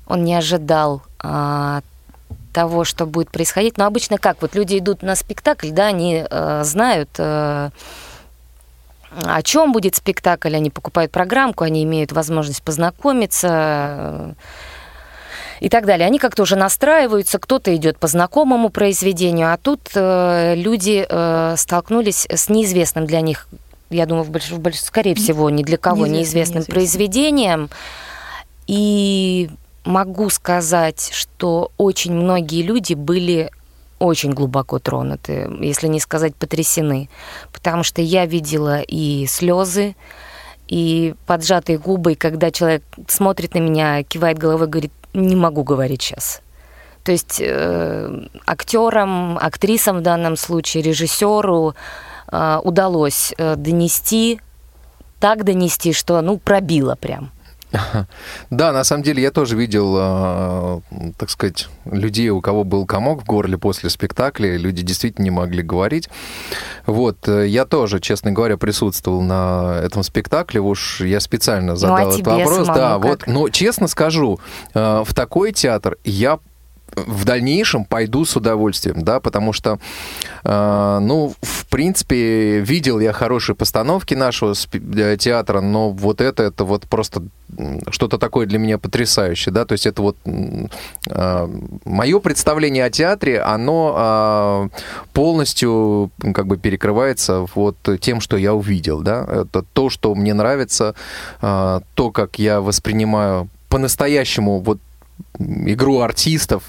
он 0.08 0.24
не 0.24 0.34
ожидал 0.34 1.04
а, 1.20 1.82
того, 2.54 2.84
что 2.84 3.06
будет 3.06 3.30
происходить. 3.30 3.78
Но 3.78 3.86
обычно 3.86 4.18
как? 4.18 4.42
Вот 4.42 4.56
люди 4.56 4.78
идут 4.78 5.04
на 5.04 5.16
спектакль, 5.16 5.70
да, 5.70 5.88
они 5.88 6.26
э, 6.30 6.64
знают, 6.64 7.10
э, 7.18 7.70
о 9.12 9.42
чем 9.42 9.72
будет 9.72 9.96
спектакль, 9.96 10.56
они 10.56 10.70
покупают 10.70 11.12
программку, 11.12 11.64
они 11.64 11.84
имеют 11.84 12.12
возможность 12.12 12.64
познакомиться. 12.64 13.48
Э, 13.52 14.34
и 15.60 15.68
так 15.68 15.86
далее. 15.86 16.08
Они 16.08 16.20
как-то 16.20 16.44
уже 16.44 16.56
настраиваются, 16.56 17.38
кто-то 17.38 17.76
идет 17.76 17.98
по 17.98 18.08
знакомому 18.08 18.70
произведению, 18.70 19.52
а 19.52 19.58
тут 19.58 19.82
э, 19.94 20.56
люди 20.56 21.06
э, 21.08 21.56
столкнулись 21.58 22.26
с 22.30 22.50
неизвестным 22.50 23.06
для 23.06 23.22
них, 23.22 23.48
я 23.90 24.06
думаю, 24.06 24.24
в 24.24 24.30
больш... 24.30 24.52
В 24.52 24.60
больш... 24.60 24.80
скорее 24.80 25.16
всего, 25.16 25.50
ни 25.50 25.64
для 25.64 25.78
кого 25.78 26.08
неизвестным, 26.08 26.60
неизвестным 26.60 26.66
произведением. 26.66 27.70
И 28.68 29.50
могу 29.84 30.30
сказать, 30.30 31.10
что 31.12 31.72
очень 31.78 32.14
многие 32.14 32.62
люди 32.62 32.94
были 32.94 33.52
очень 34.00 34.32
глубоко 34.32 34.80
тронуты, 34.80 35.50
если 35.60 35.88
не 35.88 36.00
сказать 36.00 36.36
потрясены, 36.36 37.10
потому 37.54 37.84
что 37.84 38.02
я 38.02 38.26
видела 38.26 38.82
и 38.82 39.26
слезы, 39.28 39.96
и 40.68 41.16
поджатые 41.26 41.78
губы, 41.78 42.14
и 42.14 42.16
когда 42.16 42.52
человек 42.52 42.84
смотрит 43.08 43.56
на 43.56 43.60
меня, 43.60 44.04
кивает 44.04 44.38
головой, 44.38 44.68
говорит, 44.68 44.92
не 45.14 45.36
могу 45.36 45.64
говорить 45.64 46.02
сейчас. 46.02 46.42
То 47.04 47.12
есть 47.12 47.42
э, 47.42 48.28
актерам, 48.46 49.38
актрисам 49.38 49.98
в 49.98 50.02
данном 50.02 50.38
случае, 50.38 50.84
режиссеру 50.84 51.76
э, 52.32 52.60
удалось 52.64 53.34
э, 53.38 53.56
донести, 53.56 54.40
так 55.20 55.44
донести, 55.44 55.92
что 55.94 56.22
ну 56.22 56.38
пробило 56.38 56.96
прям. 56.96 57.32
Да, 58.50 58.72
на 58.72 58.84
самом 58.84 59.04
деле 59.04 59.22
я 59.22 59.32
тоже 59.32 59.56
видел, 59.56 59.96
э, 59.98 60.80
так 61.18 61.30
сказать, 61.30 61.68
людей, 61.86 62.30
у 62.30 62.42
кого 62.42 62.64
был 62.64 62.86
комок 62.86 63.24
в 63.24 63.26
горле 63.26 63.58
после 63.58 63.90
спектакля, 63.90 64.58
люди 64.58 64.82
действительно 64.82 65.24
не 65.24 65.32
могли 65.32 65.62
говорить. 65.62 66.10
Вот, 66.86 67.28
э, 67.28 67.48
я 67.48 67.66
тоже, 67.66 68.00
честно 68.00 68.32
говоря, 68.32 68.58
присутствовал 68.58 69.22
на 69.22 69.82
этом 69.84 70.04
спектакле, 70.04 70.62
уж 70.62 71.02
я 71.02 71.20
специально 71.20 71.76
задал 71.76 71.98
ну, 71.98 72.04
а 72.04 72.10
этот 72.10 72.28
вопрос. 72.28 72.68
Да, 72.68 72.94
как? 72.94 73.04
вот, 73.04 73.28
но 73.28 73.50
честно 73.50 73.88
скажу, 73.88 74.40
э, 74.74 75.04
в 75.06 75.14
такой 75.14 75.52
театр 75.52 75.98
я 76.04 76.40
в 76.96 77.26
дальнейшем 77.26 77.86
пойду 77.86 78.26
с 78.26 78.36
удовольствием, 78.36 79.04
да, 79.04 79.20
потому 79.20 79.54
что, 79.54 79.80
э, 80.44 81.00
ну, 81.02 81.34
в 81.42 81.66
принципе, 81.68 82.60
видел 82.60 83.00
я 83.00 83.14
хорошие 83.14 83.56
постановки 83.56 84.14
нашего 84.14 84.54
э, 84.74 85.18
театра, 85.18 85.62
но 85.62 85.92
вот 85.92 86.22
это, 86.22 86.44
это 86.44 86.64
вот 86.64 86.88
просто 86.88 87.24
что-то 87.90 88.18
такое 88.18 88.46
для 88.46 88.60
меня 88.60 88.78
потрясающее, 88.78 89.54
да, 89.54 89.66
то 89.66 89.74
есть 89.74 89.86
это 89.86 90.02
вот 90.02 90.18
э, 90.26 91.48
мое 91.86 92.20
представление 92.20 92.86
о 92.86 92.90
театре, 92.90 93.42
оно 93.42 94.70
э, 94.74 94.78
полностью 95.14 96.12
как 96.34 96.48
бы 96.48 96.58
перекрывается 96.58 97.46
вот 97.56 97.78
тем, 98.00 98.22
что 98.22 98.38
я 98.38 98.54
увидел, 98.54 99.02
да, 99.02 99.26
это 99.30 99.64
то, 99.74 99.90
что 99.90 100.16
мне 100.16 100.34
нравится, 100.34 100.96
э, 101.42 101.80
то, 101.94 102.12
как 102.12 102.40
я 102.40 102.62
воспринимаю 102.62 103.50
по-настоящему 103.70 104.60
вот 104.60 104.80
игру 105.38 106.00
артистов, 106.00 106.64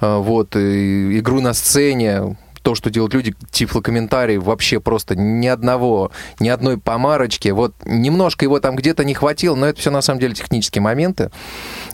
а, 0.00 0.18
вот, 0.18 0.56
игру 0.56 1.40
на 1.40 1.54
сцене, 1.54 2.36
то, 2.62 2.74
что 2.74 2.90
делают 2.90 3.14
люди, 3.14 3.34
тифлокомментарии, 3.50 4.36
вообще 4.36 4.80
просто 4.80 5.16
ни 5.16 5.46
одного, 5.46 6.10
ни 6.40 6.48
одной 6.48 6.78
помарочки. 6.78 7.48
Вот 7.48 7.74
немножко 7.84 8.44
его 8.44 8.60
там 8.60 8.76
где-то 8.76 9.04
не 9.04 9.14
хватило, 9.14 9.54
но 9.54 9.66
это 9.66 9.80
все 9.80 9.90
на 9.90 10.02
самом 10.02 10.20
деле 10.20 10.34
технические 10.34 10.82
моменты. 10.82 11.30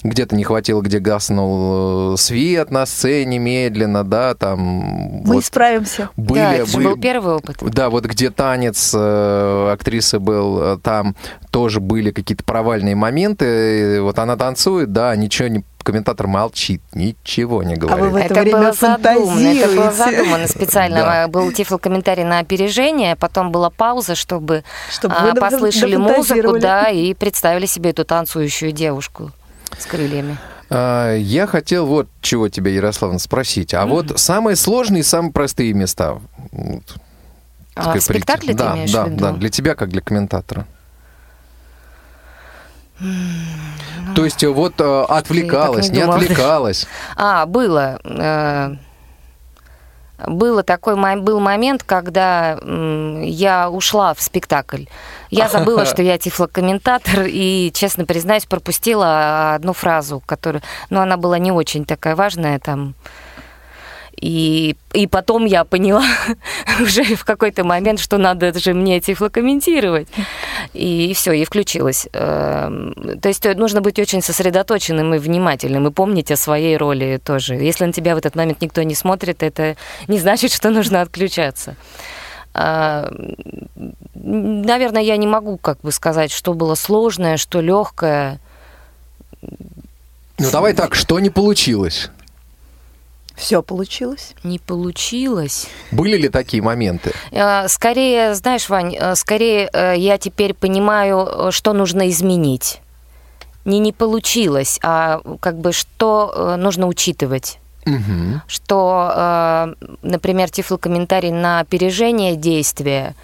Где-то 0.03 0.37
не 0.37 0.45
хватило, 0.45 0.81
где 0.81 0.99
гаснул 0.99 2.15
э, 2.15 2.17
свет 2.19 2.71
на 2.71 2.87
сцене 2.87 3.39
медленно, 3.39 4.05
да, 4.05 4.35
там... 4.35 4.59
Мы 4.59 5.35
вот 5.35 5.45
справимся. 5.45 6.11
Были, 6.17 6.39
да, 6.39 6.55
это 6.55 6.73
были, 6.73 6.85
был 6.85 6.97
первый 7.01 7.35
опыт. 7.35 7.57
Да, 7.61 7.91
вот 7.91 8.05
где 8.05 8.31
танец 8.31 8.93
э, 8.95 9.71
актрисы 9.73 10.19
был, 10.19 10.61
э, 10.61 10.79
там 10.83 11.17
тоже 11.51 11.81
были 11.81 12.11
какие-то 12.11 12.45
провальные 12.45 12.95
моменты. 12.95 14.01
Вот 14.03 14.19
она 14.19 14.37
танцует, 14.37 14.93
да, 14.93 15.15
ничего 15.17 15.49
не 15.49 15.65
комментатор 15.89 16.27
молчит, 16.27 16.83
ничего 16.93 17.63
не 17.63 17.75
говорит. 17.75 17.99
А 17.99 18.05
вы 18.05 18.11
в 18.11 18.17
это, 18.17 18.35
это 18.35 18.41
время 18.43 18.59
было 18.59 18.73
задумано, 18.73 19.49
это 19.49 19.75
было 19.75 19.91
задумано 19.91 20.47
специально. 20.47 20.97
Да. 20.97 21.29
Был 21.29 21.51
тифлокомментарий 21.51 22.25
на 22.25 22.41
опережение, 22.41 23.17
потом 23.17 23.51
была 23.51 23.71
пауза, 23.71 24.15
чтобы, 24.15 24.65
чтобы 24.91 25.15
а, 25.15 25.35
послышали 25.35 25.97
музыку, 25.97 26.59
да, 26.59 26.91
и 26.91 27.15
представили 27.15 27.65
себе 27.65 27.91
эту 27.91 28.05
танцующую 28.05 28.73
девушку 28.73 29.31
с 29.79 29.87
крыльями. 29.87 30.37
А, 30.69 31.17
я 31.17 31.47
хотел 31.47 31.87
вот 31.87 32.07
чего 32.21 32.51
тебя, 32.51 32.71
Ярославна, 32.71 33.19
спросить. 33.19 33.73
А 33.73 33.79
mm-hmm. 33.79 33.89
вот 33.89 34.21
самые 34.21 34.57
сложные 34.57 35.01
и 35.01 35.05
самые 35.05 35.33
простые 35.33 35.73
места. 35.73 36.19
Вот, 36.53 36.83
а, 37.75 37.95
в 37.95 38.01
спектакле 38.03 38.53
да, 38.53 38.73
ты 38.73 38.77
имеешь 38.77 38.93
да, 38.93 39.05
в 39.05 39.09
виду? 39.09 39.21
Да, 39.21 39.33
для 39.33 39.49
тебя, 39.49 39.75
как 39.75 39.89
для 39.89 40.03
комментатора. 40.03 40.67
То 44.15 44.25
есть 44.25 44.43
э, 44.43 44.49
вот 44.49 44.75
э, 44.81 45.05
отвлекалась, 45.09 45.89
не, 45.89 45.97
не 45.97 46.01
отвлекалась. 46.03 46.87
А, 47.17 47.47
было. 47.47 48.01
Э, 48.05 48.77
было 50.27 50.63
такой 50.63 50.97
был 51.17 51.39
момент, 51.39 51.85
когда 51.85 52.59
я 53.23 53.71
ушла 53.71 54.15
в 54.15 54.21
спектакль. 54.21 54.85
Я 55.31 55.49
забыла, 55.53 55.85
что 55.85 56.03
я 56.03 56.19
тифлокомментатор, 56.19 57.27
и, 57.27 57.71
честно 57.73 58.05
признаюсь, 58.05 58.45
пропустила 58.45 59.55
одну 59.55 59.73
фразу, 59.73 60.23
которую... 60.27 60.63
Ну, 60.91 61.01
она 61.01 61.17
была 61.17 61.39
не 61.39 61.53
очень 61.53 61.85
такая 61.85 62.17
важная, 62.17 62.59
там... 62.59 62.95
И, 64.21 64.77
и 64.95 65.07
потом 65.07 65.45
я 65.47 65.65
поняла 65.65 66.05
уже 66.81 67.05
в 67.05 67.25
какой-то 67.25 67.65
момент, 67.65 68.01
что 68.01 68.19
надо 68.19 68.59
же 68.59 68.75
мне 68.75 69.01
тифлокомментировать. 69.01 70.09
И, 70.75 71.11
и 71.11 71.15
все, 71.15 71.33
и 71.33 71.45
включилась. 71.45 72.09
Эм, 72.13 72.95
то 73.21 73.29
есть 73.29 73.45
нужно 73.57 73.81
быть 73.81 73.99
очень 73.99 74.23
сосредоточенным 74.23 75.15
и 75.15 75.19
внимательным, 75.19 75.87
и 75.87 75.91
помнить 75.93 76.31
о 76.33 76.37
своей 76.37 76.77
роли 76.77 77.21
тоже. 77.25 77.55
Если 77.55 77.85
на 77.85 77.93
тебя 77.93 78.15
в 78.15 78.19
этот 78.19 78.35
момент 78.35 78.61
никто 78.61 78.83
не 78.83 78.95
смотрит, 78.95 79.43
это 79.43 79.77
не 80.09 80.19
значит, 80.19 80.53
что 80.53 80.71
нужно 80.71 81.01
отключаться. 81.03 81.77
А, 82.55 83.09
наверное, 84.15 85.03
я 85.03 85.17
не 85.17 85.29
могу 85.29 85.59
как 85.59 85.81
бы 85.81 85.93
сказать, 85.93 86.33
что 86.33 86.55
было 86.55 86.75
сложное, 86.75 87.37
что 87.37 87.61
легкое. 87.61 88.41
Ну 90.39 90.51
давай 90.51 90.73
так, 90.73 90.97
что 90.97 91.21
не 91.21 91.31
получилось? 91.31 92.11
Все 93.39 93.63
получилось? 93.63 94.35
Не 94.43 94.59
получилось. 94.59 95.69
Были 95.93 96.17
ли 96.17 96.29
такие 96.29 96.61
моменты? 96.61 97.13
Э, 97.31 97.69
скорее, 97.69 98.35
знаешь, 98.35 98.69
Вань, 98.69 98.97
э, 98.99 99.15
скорее 99.15 99.71
э, 99.73 99.95
я 99.97 100.19
теперь 100.19 100.55
понимаю, 100.55 101.53
что 101.53 101.73
нужно 101.73 102.09
изменить. 102.11 102.81
Не 103.65 103.79
не 103.79 103.93
получилось, 103.93 104.81
а 104.83 105.21
как 105.41 105.59
бы 105.59 105.73
что 105.73 106.57
нужно 106.59 106.87
учитывать. 106.87 107.59
Угу. 107.87 108.43
Что, 108.47 109.75
например, 110.03 110.51
тифлокомментарий 110.51 111.31
на 111.31 111.61
опережение 111.61 112.35
действия 112.35 113.15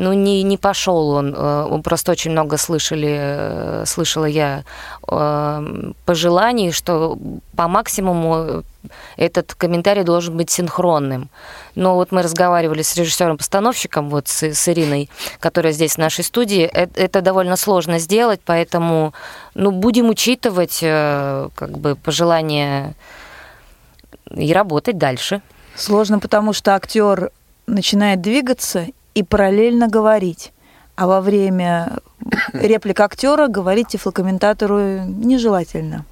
ну, 0.00 0.12
не, 0.14 0.42
не 0.42 0.56
пошел 0.56 1.10
он. 1.10 1.36
Он 1.36 1.82
просто 1.82 2.12
очень 2.12 2.30
много 2.30 2.56
слышали, 2.56 3.84
слышала 3.84 4.24
я 4.24 4.64
пожеланий, 6.04 6.72
что 6.72 7.18
по 7.56 7.68
максимуму 7.68 8.64
этот 9.16 9.54
комментарий 9.54 10.04
должен 10.04 10.36
быть 10.36 10.50
синхронным. 10.50 11.28
Но 11.74 11.94
вот 11.94 12.12
мы 12.12 12.22
разговаривали 12.22 12.82
с 12.82 12.96
режиссером-постановщиком, 12.96 14.08
вот 14.08 14.28
с, 14.28 14.42
с 14.42 14.68
Ириной, 14.68 15.10
которая 15.38 15.72
здесь 15.72 15.94
в 15.94 15.98
нашей 15.98 16.24
студии. 16.24 16.62
Это, 16.62 16.98
это 16.98 17.20
довольно 17.20 17.56
сложно 17.56 17.98
сделать, 17.98 18.40
поэтому 18.44 19.12
ну, 19.54 19.70
будем 19.70 20.08
учитывать 20.08 20.80
э, 20.82 21.48
как 21.54 21.78
бы 21.78 21.94
пожелания 21.96 22.94
и 24.30 24.52
работать 24.52 24.96
дальше. 24.96 25.42
Сложно, 25.74 26.18
потому 26.18 26.52
что 26.52 26.74
актер 26.74 27.30
начинает 27.66 28.20
двигаться 28.20 28.86
и 29.20 29.22
параллельно 29.22 29.88
говорить. 29.88 30.52
А 30.96 31.06
во 31.06 31.20
время 31.20 31.98
реплик 32.52 33.00
актера 33.00 33.46
говорить 33.48 33.88
тифлокомментатору 33.88 35.04
нежелательно. 35.04 36.04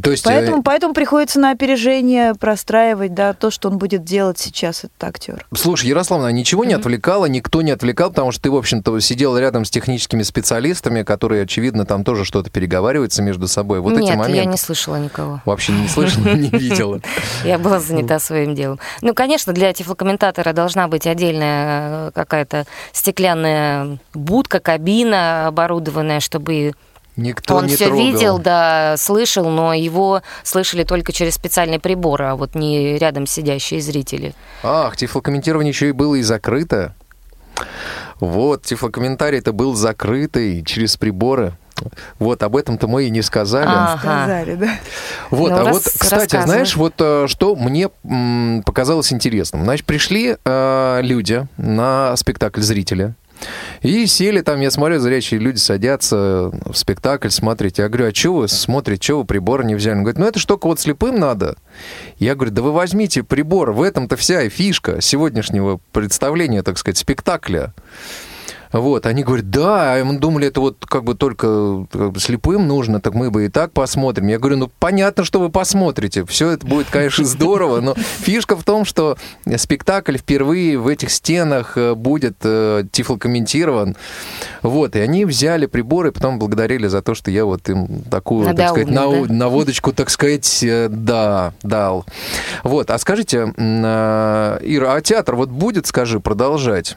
То 0.00 0.12
есть, 0.12 0.24
Поэтому, 0.24 0.60
э, 0.60 0.62
поэтому 0.64 0.94
приходится 0.94 1.40
на 1.40 1.50
опережение 1.50 2.34
простраивать, 2.34 3.12
да, 3.12 3.32
то, 3.32 3.50
что 3.50 3.68
он 3.68 3.78
будет 3.78 4.04
делать 4.04 4.38
сейчас, 4.38 4.84
этот 4.84 5.02
актер. 5.02 5.46
Слушай, 5.52 5.86
Ярославна, 5.86 6.28
ничего 6.28 6.64
не 6.64 6.74
отвлекало, 6.74 7.26
никто 7.26 7.60
не 7.62 7.72
отвлекал, 7.72 8.10
потому 8.10 8.30
что 8.30 8.42
ты, 8.42 8.50
в 8.50 8.56
общем-то, 8.56 9.00
сидел 9.00 9.36
рядом 9.36 9.64
с 9.64 9.70
техническими 9.70 10.22
специалистами, 10.22 11.02
которые, 11.02 11.42
очевидно, 11.42 11.86
там 11.86 12.04
тоже 12.04 12.24
что-то 12.24 12.50
переговариваются 12.50 13.22
между 13.22 13.48
собой. 13.48 13.80
Вот 13.80 13.94
эти 13.94 14.02
Нет, 14.02 14.16
моменты. 14.16 14.36
я 14.36 14.44
не 14.44 14.56
слышала 14.56 14.96
никого. 14.96 15.40
Вообще 15.44 15.72
не 15.72 15.88
слышала, 15.88 16.24
не 16.34 16.48
видела. 16.52 17.00
Я 17.44 17.58
была 17.58 17.80
занята 17.80 18.20
своим 18.20 18.54
делом. 18.54 18.78
Ну, 19.02 19.12
конечно, 19.12 19.52
для 19.52 19.72
тифлокомментатора 19.72 20.52
должна 20.52 20.86
быть 20.86 21.06
отдельная 21.06 22.08
э, 22.08 22.10
какая-то 22.14 22.64
стеклянная 22.92 23.98
будка, 24.14 24.60
кабина 24.60 25.48
оборудованная, 25.48 26.20
чтобы 26.20 26.74
Никто 27.20 27.56
он 27.56 27.66
не 27.66 27.76
все 27.76 27.86
трогал. 27.86 28.04
видел, 28.04 28.38
да, 28.38 28.96
слышал, 28.96 29.48
но 29.48 29.74
его 29.74 30.22
слышали 30.42 30.84
только 30.84 31.12
через 31.12 31.34
специальные 31.34 31.78
приборы, 31.78 32.24
а 32.26 32.36
вот 32.36 32.54
не 32.54 32.96
рядом 32.98 33.26
сидящие 33.26 33.80
зрители. 33.80 34.34
Ах, 34.62 34.96
тифлокомментирование 34.96 35.70
еще 35.70 35.90
и 35.90 35.92
было 35.92 36.14
и 36.14 36.22
закрыто. 36.22 36.94
Вот, 38.20 38.62
тифлокомментарий 38.62 39.38
это 39.38 39.52
был 39.52 39.74
закрытый 39.74 40.62
через 40.64 40.96
приборы. 40.96 41.54
Вот, 42.18 42.42
об 42.42 42.56
этом-то 42.56 42.88
мы 42.88 43.04
и 43.04 43.10
не 43.10 43.22
сказали. 43.22 43.68
Ага. 43.68 43.98
Сказали, 43.98 44.54
да. 44.54 44.70
Вот, 45.30 45.50
Ну, 45.50 45.56
а 45.56 45.64
вот, 45.72 45.82
кстати, 45.82 46.40
знаешь, 46.42 46.76
вот 46.76 46.94
э, 46.98 47.26
что 47.26 47.56
мне 47.56 47.88
показалось 48.64 49.12
интересным. 49.12 49.64
Значит, 49.64 49.86
пришли 49.86 50.36
э, 50.44 51.00
люди 51.02 51.46
на 51.56 52.16
спектакль 52.16 52.60
зрители. 52.60 53.14
И 53.82 54.06
сели 54.06 54.40
там, 54.40 54.60
я 54.60 54.70
смотрю, 54.70 54.98
зрячие 54.98 55.40
люди 55.40 55.58
садятся 55.58 56.50
в 56.64 56.74
спектакль, 56.74 57.30
смотрите. 57.30 57.82
Я 57.82 57.88
говорю, 57.88 58.08
а 58.10 58.14
что 58.14 58.34
вы 58.34 58.48
смотрите, 58.48 59.02
что 59.02 59.18
вы 59.18 59.24
приборы 59.24 59.64
не 59.64 59.74
взяли? 59.74 59.96
Он 59.96 60.02
говорит, 60.02 60.18
ну 60.18 60.26
это 60.26 60.46
только 60.46 60.66
вот 60.66 60.80
слепым 60.80 61.18
надо. 61.18 61.56
Я 62.18 62.34
говорю, 62.34 62.52
да 62.52 62.62
вы 62.62 62.72
возьмите 62.72 63.22
прибор, 63.22 63.72
в 63.72 63.82
этом-то 63.82 64.16
вся 64.16 64.42
и 64.42 64.48
фишка 64.48 65.00
сегодняшнего 65.00 65.80
представления, 65.92 66.62
так 66.62 66.78
сказать, 66.78 66.98
спектакля. 66.98 67.72
Вот, 68.72 69.06
они 69.06 69.24
говорят, 69.24 69.50
да, 69.50 69.94
а 69.94 70.04
мы 70.04 70.18
думали, 70.18 70.46
это 70.48 70.60
вот 70.60 70.84
как 70.86 71.04
бы 71.04 71.14
только 71.14 71.86
как 71.90 72.12
бы 72.12 72.20
слепым 72.20 72.68
нужно, 72.68 73.00
так 73.00 73.14
мы 73.14 73.30
бы 73.30 73.46
и 73.46 73.48
так 73.48 73.72
посмотрим. 73.72 74.28
Я 74.28 74.38
говорю, 74.38 74.58
ну 74.58 74.70
понятно, 74.78 75.24
что 75.24 75.40
вы 75.40 75.50
посмотрите, 75.50 76.24
все 76.24 76.50
это 76.50 76.66
будет, 76.66 76.86
конечно, 76.90 77.24
здорово, 77.24 77.80
но 77.80 77.94
фишка 77.94 78.56
в 78.56 78.62
том, 78.64 78.84
что 78.84 79.16
спектакль 79.56 80.16
впервые 80.16 80.78
в 80.78 80.86
этих 80.86 81.10
стенах 81.10 81.76
э, 81.76 81.94
будет 81.94 82.36
э, 82.42 82.84
тифлокомментирован. 82.92 83.96
Вот, 84.62 84.94
и 84.94 85.00
они 85.00 85.24
взяли 85.24 85.66
приборы, 85.66 86.12
потом 86.12 86.38
благодарили 86.38 86.86
за 86.86 87.02
то, 87.02 87.14
что 87.14 87.30
я 87.30 87.44
вот 87.44 87.68
им 87.68 88.02
такую, 88.10 88.54
так 88.54 88.70
сказать, 88.70 88.88
Надоумил, 88.88 89.22
нау- 89.22 89.26
да? 89.26 89.34
наводочку, 89.34 89.92
так 89.92 90.10
сказать, 90.10 90.62
э, 90.62 90.88
да, 90.88 91.54
дал. 91.62 92.04
Вот, 92.62 92.90
а 92.90 92.98
скажите, 92.98 93.52
э, 93.56 94.58
Ира, 94.62 94.94
а 94.94 95.00
театр 95.00 95.34
вот 95.34 95.48
будет, 95.48 95.86
скажи, 95.86 96.20
продолжать? 96.20 96.96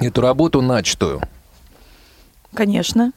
Эту 0.00 0.20
работу 0.20 0.62
начатую. 0.62 1.20
Конечно. 2.54 3.12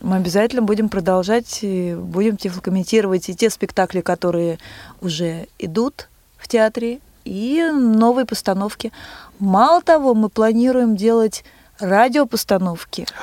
Мы 0.00 0.16
обязательно 0.16 0.62
будем 0.62 0.88
продолжать, 0.88 1.58
и 1.62 1.94
будем 1.94 2.36
тифлокомментировать 2.36 3.28
и 3.28 3.34
те 3.34 3.50
спектакли, 3.50 4.00
которые 4.00 4.58
уже 5.00 5.46
идут 5.58 6.08
в 6.38 6.48
театре, 6.48 7.00
и 7.24 7.62
новые 7.70 8.24
постановки. 8.24 8.92
Мало 9.38 9.82
того, 9.82 10.14
мы 10.14 10.30
планируем 10.30 10.96
делать 10.96 11.44
радиопостановки. 11.78 13.06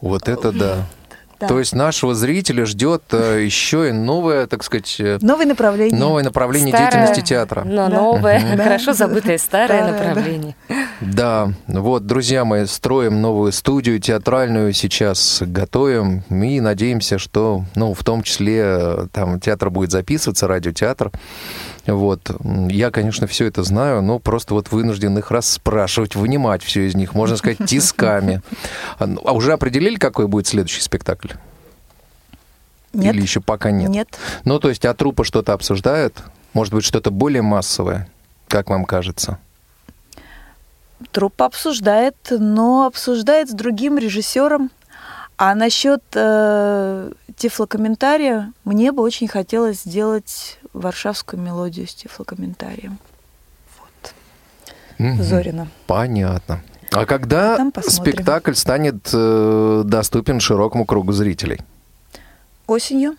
Вот 0.00 0.28
это 0.28 0.50
да. 0.50 0.86
Да. 1.40 1.46
То 1.48 1.58
есть 1.58 1.74
нашего 1.74 2.14
зрителя 2.14 2.66
ждет 2.66 3.02
э, 3.12 3.42
еще 3.44 3.88
и 3.88 3.92
новое, 3.92 4.46
так 4.46 4.62
сказать, 4.62 4.96
э, 4.98 5.18
Новые 5.22 5.46
направления. 5.46 5.96
новое 5.96 6.22
направление 6.22 6.68
Старое, 6.74 6.90
деятельности 6.90 7.20
театра. 7.26 7.62
Но 7.64 7.88
Да. 7.88 7.96
новое, 7.96 8.40
Мгм. 8.40 8.58
хорошо 8.62 8.92
забытое 8.92 9.38
старое 9.38 9.80
да. 9.86 9.92
направление. 9.92 10.54
Да, 11.00 11.52
вот, 11.66 12.06
друзья 12.06 12.44
мои, 12.44 12.66
строим 12.66 13.22
новую 13.22 13.52
студию 13.52 13.98
театральную 14.00 14.72
сейчас, 14.74 15.42
готовим 15.44 16.20
и 16.30 16.60
надеемся, 16.60 17.18
что, 17.18 17.64
ну, 17.74 17.94
в 17.94 18.04
том 18.04 18.22
числе, 18.22 18.60
э, 18.62 19.06
там 19.12 19.40
театр 19.40 19.70
будет 19.70 19.90
записываться, 19.90 20.46
радиотеатр. 20.46 21.10
Вот. 21.86 22.30
Я, 22.70 22.90
конечно, 22.90 23.26
все 23.26 23.46
это 23.46 23.62
знаю, 23.62 24.02
но 24.02 24.18
просто 24.18 24.54
вот 24.54 24.70
вынужден 24.70 25.16
их 25.18 25.30
расспрашивать, 25.30 26.14
вынимать 26.14 26.62
все 26.62 26.86
из 26.86 26.94
них, 26.94 27.14
можно 27.14 27.36
сказать, 27.36 27.58
тисками. 27.66 28.42
А 28.98 29.06
ну, 29.06 29.20
а 29.24 29.32
уже 29.32 29.52
определили, 29.52 29.96
какой 29.96 30.26
будет 30.26 30.46
следующий 30.46 30.80
спектакль? 30.80 31.32
Нет. 32.92 33.14
Или 33.14 33.22
еще 33.22 33.40
пока 33.40 33.70
нет? 33.70 33.90
Нет. 33.90 34.18
Ну, 34.44 34.58
то 34.58 34.68
есть, 34.68 34.84
а 34.84 34.94
трупа 34.94 35.24
что-то 35.24 35.52
обсуждают? 35.52 36.22
Может 36.52 36.74
быть, 36.74 36.84
что-то 36.84 37.10
более 37.10 37.42
массовое, 37.42 38.08
как 38.48 38.68
вам 38.70 38.84
кажется? 38.84 39.38
Труппа 41.12 41.46
обсуждает, 41.46 42.16
но 42.30 42.86
обсуждает 42.86 43.48
с 43.48 43.52
другим 43.52 43.96
режиссером. 43.96 44.70
А 45.42 45.54
насчет 45.54 46.02
э, 46.12 47.12
тифлокомментария, 47.34 48.52
мне 48.64 48.92
бы 48.92 49.02
очень 49.02 49.26
хотелось 49.26 49.80
сделать 49.84 50.58
варшавскую 50.74 51.40
мелодию 51.40 51.88
с 51.88 51.94
тифлокомментарием. 51.94 52.98
Мгм. 54.98 55.22
Зорина. 55.22 55.68
Понятно. 55.86 56.60
А 56.92 57.06
когда 57.06 57.56
спектакль 57.88 58.52
станет 58.52 59.08
э, 59.14 59.82
доступен 59.86 60.40
широкому 60.40 60.84
кругу 60.84 61.12
зрителей? 61.12 61.60
Осенью. 62.66 63.16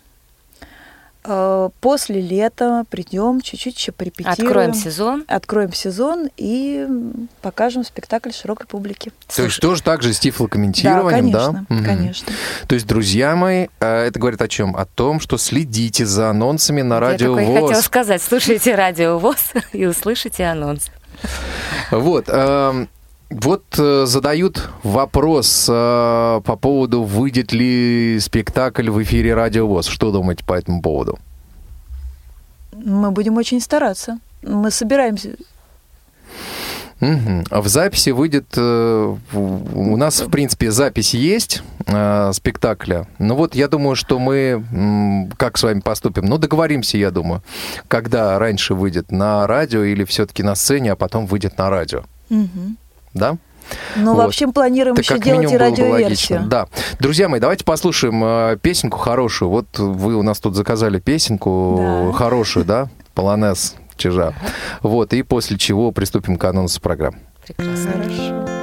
Э, 1.24 1.68
После 1.80 2.20
лета 2.20 2.84
придем, 2.90 3.40
чуть-чуть 3.40 3.76
еще 3.78 3.92
порепетируем. 3.92 4.32
Откроем 4.48 4.74
сезон. 4.74 5.24
Откроем 5.28 5.72
сезон 5.72 6.28
и 6.36 6.86
покажем 7.40 7.84
спектакль 7.84 8.30
широкой 8.32 8.66
публике. 8.66 9.12
То 9.34 9.42
есть 9.44 9.60
тоже 9.60 9.82
так 9.82 10.02
же 10.02 10.12
с 10.12 10.18
тифлокомментированием, 10.18 11.30
да? 11.30 11.46
конечно, 11.46 11.66
Мгм. 11.68 11.84
конечно. 11.84 12.32
То 12.66 12.74
есть, 12.74 12.86
друзья 12.86 13.36
мои, 13.36 13.68
э, 13.80 14.04
это 14.06 14.18
говорит 14.18 14.42
о 14.42 14.48
чем? 14.48 14.76
О 14.76 14.84
том, 14.84 15.20
что 15.20 15.38
следите 15.38 16.06
за 16.06 16.30
анонсами 16.30 16.82
на 16.82 16.98
радио 16.98 17.30
Я 17.30 17.34
только 17.36 17.42
и 17.42 17.54
хотела 17.54 17.68
ВОЗ. 17.76 17.84
сказать, 17.84 18.22
слушайте 18.22 18.74
радио 18.74 19.18
ВОЗ 19.18 19.52
и 19.72 19.86
услышите 19.86 20.44
анонс. 20.44 20.86
Вот. 21.90 22.24
эм, 22.28 22.88
Вот 23.40 23.64
э, 23.78 24.04
задают 24.06 24.68
вопрос 24.82 25.66
э, 25.68 26.40
по 26.44 26.56
поводу, 26.56 27.02
выйдет 27.02 27.52
ли 27.52 28.18
спектакль 28.20 28.90
в 28.90 29.02
эфире 29.02 29.34
Радио 29.34 29.66
ВОЗ. 29.66 29.86
Что 29.86 30.10
думаете 30.12 30.44
по 30.44 30.52
этому 30.54 30.82
поводу? 30.82 31.18
Мы 32.72 33.10
будем 33.10 33.36
очень 33.36 33.60
стараться. 33.60 34.18
Мы 34.42 34.70
собираемся. 34.70 35.30
Мгм. 37.00 37.44
А 37.50 37.60
В 37.62 37.68
записи 37.68 38.10
выйдет... 38.10 38.46
э, 38.56 39.16
У 39.32 39.96
нас, 39.96 40.20
в 40.20 40.30
принципе, 40.30 40.70
запись 40.70 41.14
есть 41.14 41.62
э, 41.86 42.32
спектакля. 42.34 43.06
Ну 43.18 43.34
вот, 43.34 43.54
я 43.54 43.66
думаю, 43.68 43.96
что 43.96 44.18
мы 44.18 44.64
м, 44.72 45.32
как 45.36 45.58
с 45.58 45.62
вами 45.62 45.80
поступим? 45.80 46.26
Ну, 46.26 46.38
договоримся, 46.38 46.98
я 46.98 47.10
думаю. 47.10 47.42
Когда 47.88 48.38
раньше 48.38 48.74
выйдет 48.74 49.10
на 49.10 49.46
радио 49.46 49.82
или 49.82 50.04
все-таки 50.04 50.42
на 50.42 50.54
сцене, 50.54 50.92
а 50.92 50.96
потом 50.96 51.26
выйдет 51.26 51.58
на 51.58 51.70
радио. 51.70 52.02
Мгм. 52.28 52.76
Да? 53.14 53.36
Но 53.96 54.14
Вот. 54.14 54.24
вообще 54.24 54.48
планируем 54.48 54.96
Так 54.96 55.04
еще 55.04 55.18
делать 55.18 55.52
и 55.52 55.56
радиоверсию. 55.56 56.42
Да. 56.46 56.66
Друзья 56.98 57.28
мои, 57.28 57.40
давайте 57.40 57.64
послушаем 57.64 58.22
э, 58.24 58.58
песенку 58.60 58.98
хорошую. 58.98 59.48
Вот 59.50 59.78
вы 59.78 60.14
у 60.16 60.22
нас 60.22 60.40
тут 60.40 60.56
заказали 60.56 60.98
песенку 60.98 62.08
Да. 62.10 62.12
хорошую, 62.12 62.64
да? 62.64 62.88
Полонез 63.14 63.76
Чижа. 63.96 64.34
Вот, 64.82 65.12
и 65.12 65.22
после 65.22 65.56
чего 65.58 65.92
приступим 65.92 66.36
к 66.36 66.44
анонсу 66.44 66.80
программы. 66.80 67.18
Прекрасно. 67.46 67.92
Хорошо. 67.92 68.61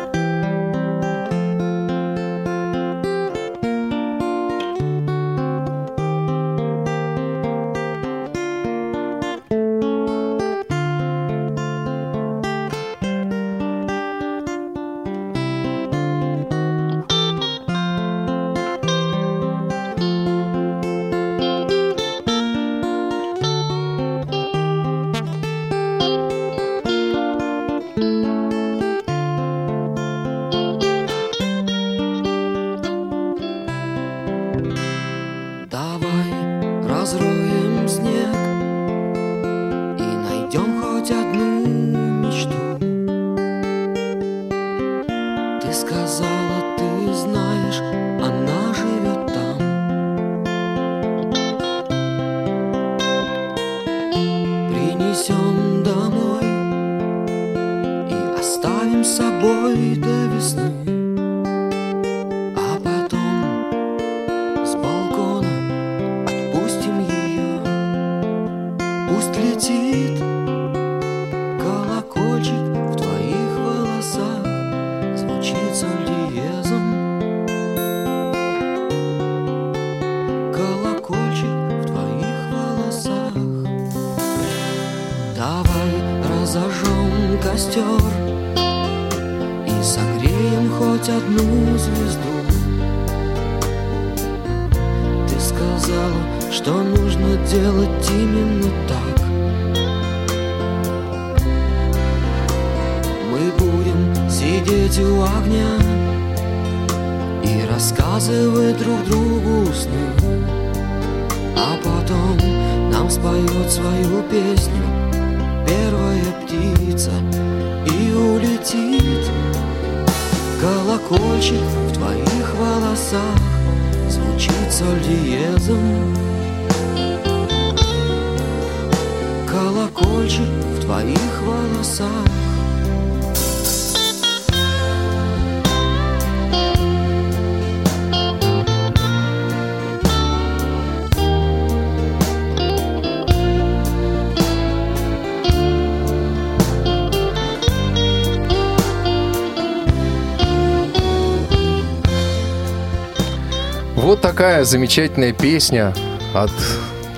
Такая 154.40 154.64
замечательная 154.64 155.34
песня 155.34 155.94
от 156.34 156.54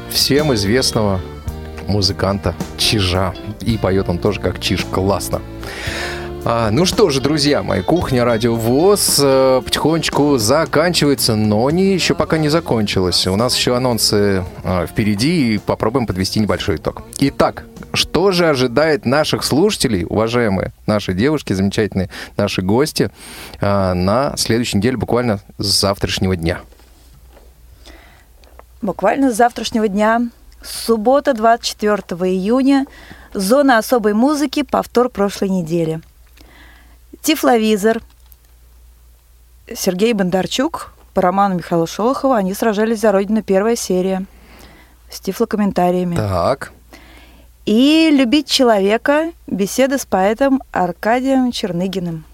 всем 0.09 0.55
известного 0.55 1.21
музыканта 1.87 2.55
Чижа. 2.79 3.35
И 3.61 3.77
поет 3.77 4.09
он 4.09 4.17
тоже 4.17 4.39
как 4.39 4.59
Чиж. 4.59 4.87
Классно. 4.91 5.39
А, 6.45 6.71
ну 6.71 6.87
что 6.87 7.11
же, 7.11 7.21
друзья 7.21 7.61
мои, 7.61 7.83
кухня 7.83 8.25
Радио 8.25 8.55
ВОЗ 8.55 9.19
э, 9.21 9.61
потихонечку 9.63 10.39
заканчивается, 10.39 11.35
но 11.35 11.69
не 11.69 11.93
еще 11.93 12.15
пока 12.15 12.39
не 12.39 12.49
закончилась. 12.49 13.27
У 13.27 13.35
нас 13.35 13.55
еще 13.55 13.77
анонсы 13.77 14.43
э, 14.63 14.87
впереди, 14.89 15.53
и 15.53 15.57
попробуем 15.59 16.07
подвести 16.07 16.39
небольшой 16.39 16.77
итог. 16.77 17.03
Итак, 17.19 17.65
что 17.93 18.31
же 18.31 18.49
ожидает 18.49 19.05
наших 19.05 19.43
слушателей, 19.43 20.07
уважаемые 20.09 20.73
наши 20.87 21.13
девушки, 21.13 21.53
замечательные 21.53 22.09
наши 22.35 22.63
гости, 22.63 23.11
э, 23.59 23.93
на 23.93 24.35
следующей 24.37 24.77
неделе, 24.77 24.97
буквально 24.97 25.39
с 25.59 25.67
завтрашнего 25.67 26.35
дня? 26.35 26.61
Буквально 28.81 29.31
с 29.31 29.35
завтрашнего 29.35 29.87
дня, 29.87 30.21
суббота, 30.63 31.33
24 31.33 31.97
июня, 32.31 32.87
зона 33.33 33.77
особой 33.77 34.13
музыки, 34.13 34.63
повтор 34.63 35.09
прошлой 35.09 35.49
недели. 35.49 36.01
Тифловизор, 37.21 38.01
Сергей 39.73 40.13
Бондарчук, 40.13 40.93
по 41.13 41.21
роману 41.21 41.55
Михаила 41.55 41.85
Шолохова, 41.85 42.37
они 42.37 42.53
сражались 42.53 43.01
за 43.01 43.11
Родину, 43.11 43.43
первая 43.43 43.75
серия, 43.75 44.25
с 45.11 45.19
тифлокомментариями. 45.19 46.15
Так. 46.15 46.71
И 47.65 48.09
«Любить 48.11 48.49
человека», 48.49 49.31
беседа 49.45 49.99
с 49.99 50.05
поэтом 50.05 50.63
Аркадием 50.71 51.51
Черныгиным. 51.51 52.25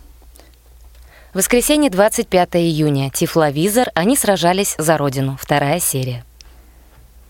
Воскресенье, 1.34 1.89
25 1.89 2.56
июня. 2.56 3.10
Тифловизор. 3.10 3.89
Они 3.93 4.16
сражались 4.16 4.76
за 4.80 4.98
Родину. 4.98 5.38
Вторая 5.39 5.80
серия. 5.80 6.24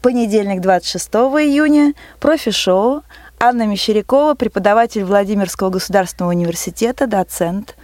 Понедельник, 0.01 0.61
26 0.61 1.07
июня. 1.09 1.93
Профи-шоу. 2.19 3.01
Анна 3.39 3.67
Мещерякова, 3.67 4.33
преподаватель 4.33 5.03
Владимирского 5.03 5.69
государственного 5.69 6.31
университета, 6.31 7.05
доцент, 7.05 7.75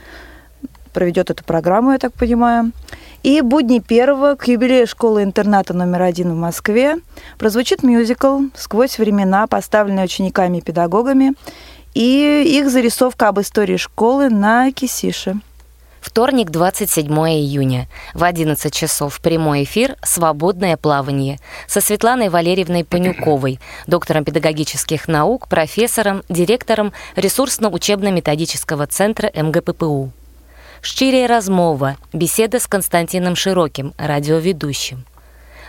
проведет 0.94 1.30
эту 1.30 1.44
программу, 1.44 1.92
я 1.92 2.00
так 2.00 2.14
понимаю. 2.14 2.72
И 3.22 3.42
будни 3.42 3.80
первого 3.80 4.36
к 4.36 4.48
юбилею 4.48 4.88
школы-интерната 4.88 5.74
номер 5.74 6.02
один 6.04 6.32
в 6.32 6.36
Москве 6.36 6.98
прозвучит 7.38 7.84
мюзикл 7.84 8.42
«Сквозь 8.56 8.98
времена», 8.98 9.46
поставленный 9.48 10.06
учениками 10.06 10.58
и 10.58 10.62
педагогами, 10.62 11.34
и 11.94 12.44
их 12.60 12.70
зарисовка 12.70 13.28
об 13.28 13.40
истории 13.40 13.78
школы 13.78 14.30
на 14.30 14.72
кисише. 14.72 15.40
Вторник, 16.04 16.52
27 16.52 17.08
июня. 17.30 17.88
В 18.14 18.26
11 18.26 18.74
часов 18.74 19.22
прямой 19.22 19.64
эфир 19.64 19.96
«Свободное 20.04 20.76
плавание» 20.76 21.40
со 21.66 21.80
Светланой 21.80 22.28
Валерьевной 22.28 22.84
Панюковой, 22.84 23.62
доктором 23.88 24.26
педагогических 24.26 25.08
наук, 25.08 25.48
профессором, 25.48 26.24
директором 26.28 26.92
ресурсно-учебно-методического 27.16 28.86
центра 28.86 29.32
МГППУ. 29.34 30.12
Щирая 30.82 31.26
размова, 31.26 31.96
беседа 32.12 32.60
с 32.60 32.68
Константином 32.68 33.38
Широким, 33.38 33.94
радиоведущим. 33.98 35.06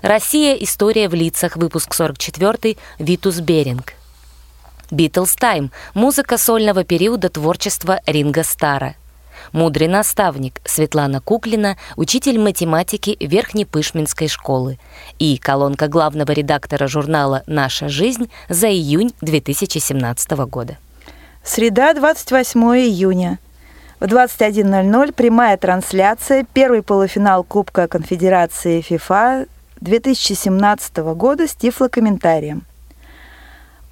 Россия. 0.03 0.57
История 0.57 1.09
в 1.09 1.14
лицах. 1.14 1.57
Выпуск 1.57 1.95
44. 1.95 2.76
Витус 2.99 3.39
Беринг. 3.39 3.93
Битлз 4.91 5.37
Тайм. 5.37 5.70
Музыка 5.95 6.39
сольного 6.39 6.82
периода 6.82 7.28
творчества 7.28 8.01
Ринга 8.05 8.43
Стара. 8.43 8.97
Мудрый 9.55 9.87
наставник 9.87 10.61
Светлана 10.65 11.21
Куклина, 11.21 11.77
учитель 11.95 12.41
математики 12.41 13.17
Верхнепышминской 13.21 14.27
школы. 14.27 14.81
И 15.21 15.39
колонка 15.39 15.87
главного 15.87 16.33
редактора 16.33 16.89
журнала 16.89 17.45
«Наша 17.47 17.89
жизнь» 17.89 18.29
за 18.49 18.69
июнь 18.69 19.15
2017 19.21 20.31
года. 20.49 20.77
Среда, 21.45 21.95
28 21.95 22.61
июня. 22.63 23.39
В 24.01 24.07
21.00 24.07 25.13
прямая 25.13 25.57
трансляция, 25.57 26.45
первый 26.53 26.83
полуфинал 26.83 27.45
Кубка 27.45 27.87
Конфедерации 27.87 28.81
ФИФА 28.81 29.47
2017 29.81 30.97
года 31.15 31.47
с 31.47 31.55
тифлокомментарием. 31.55 32.65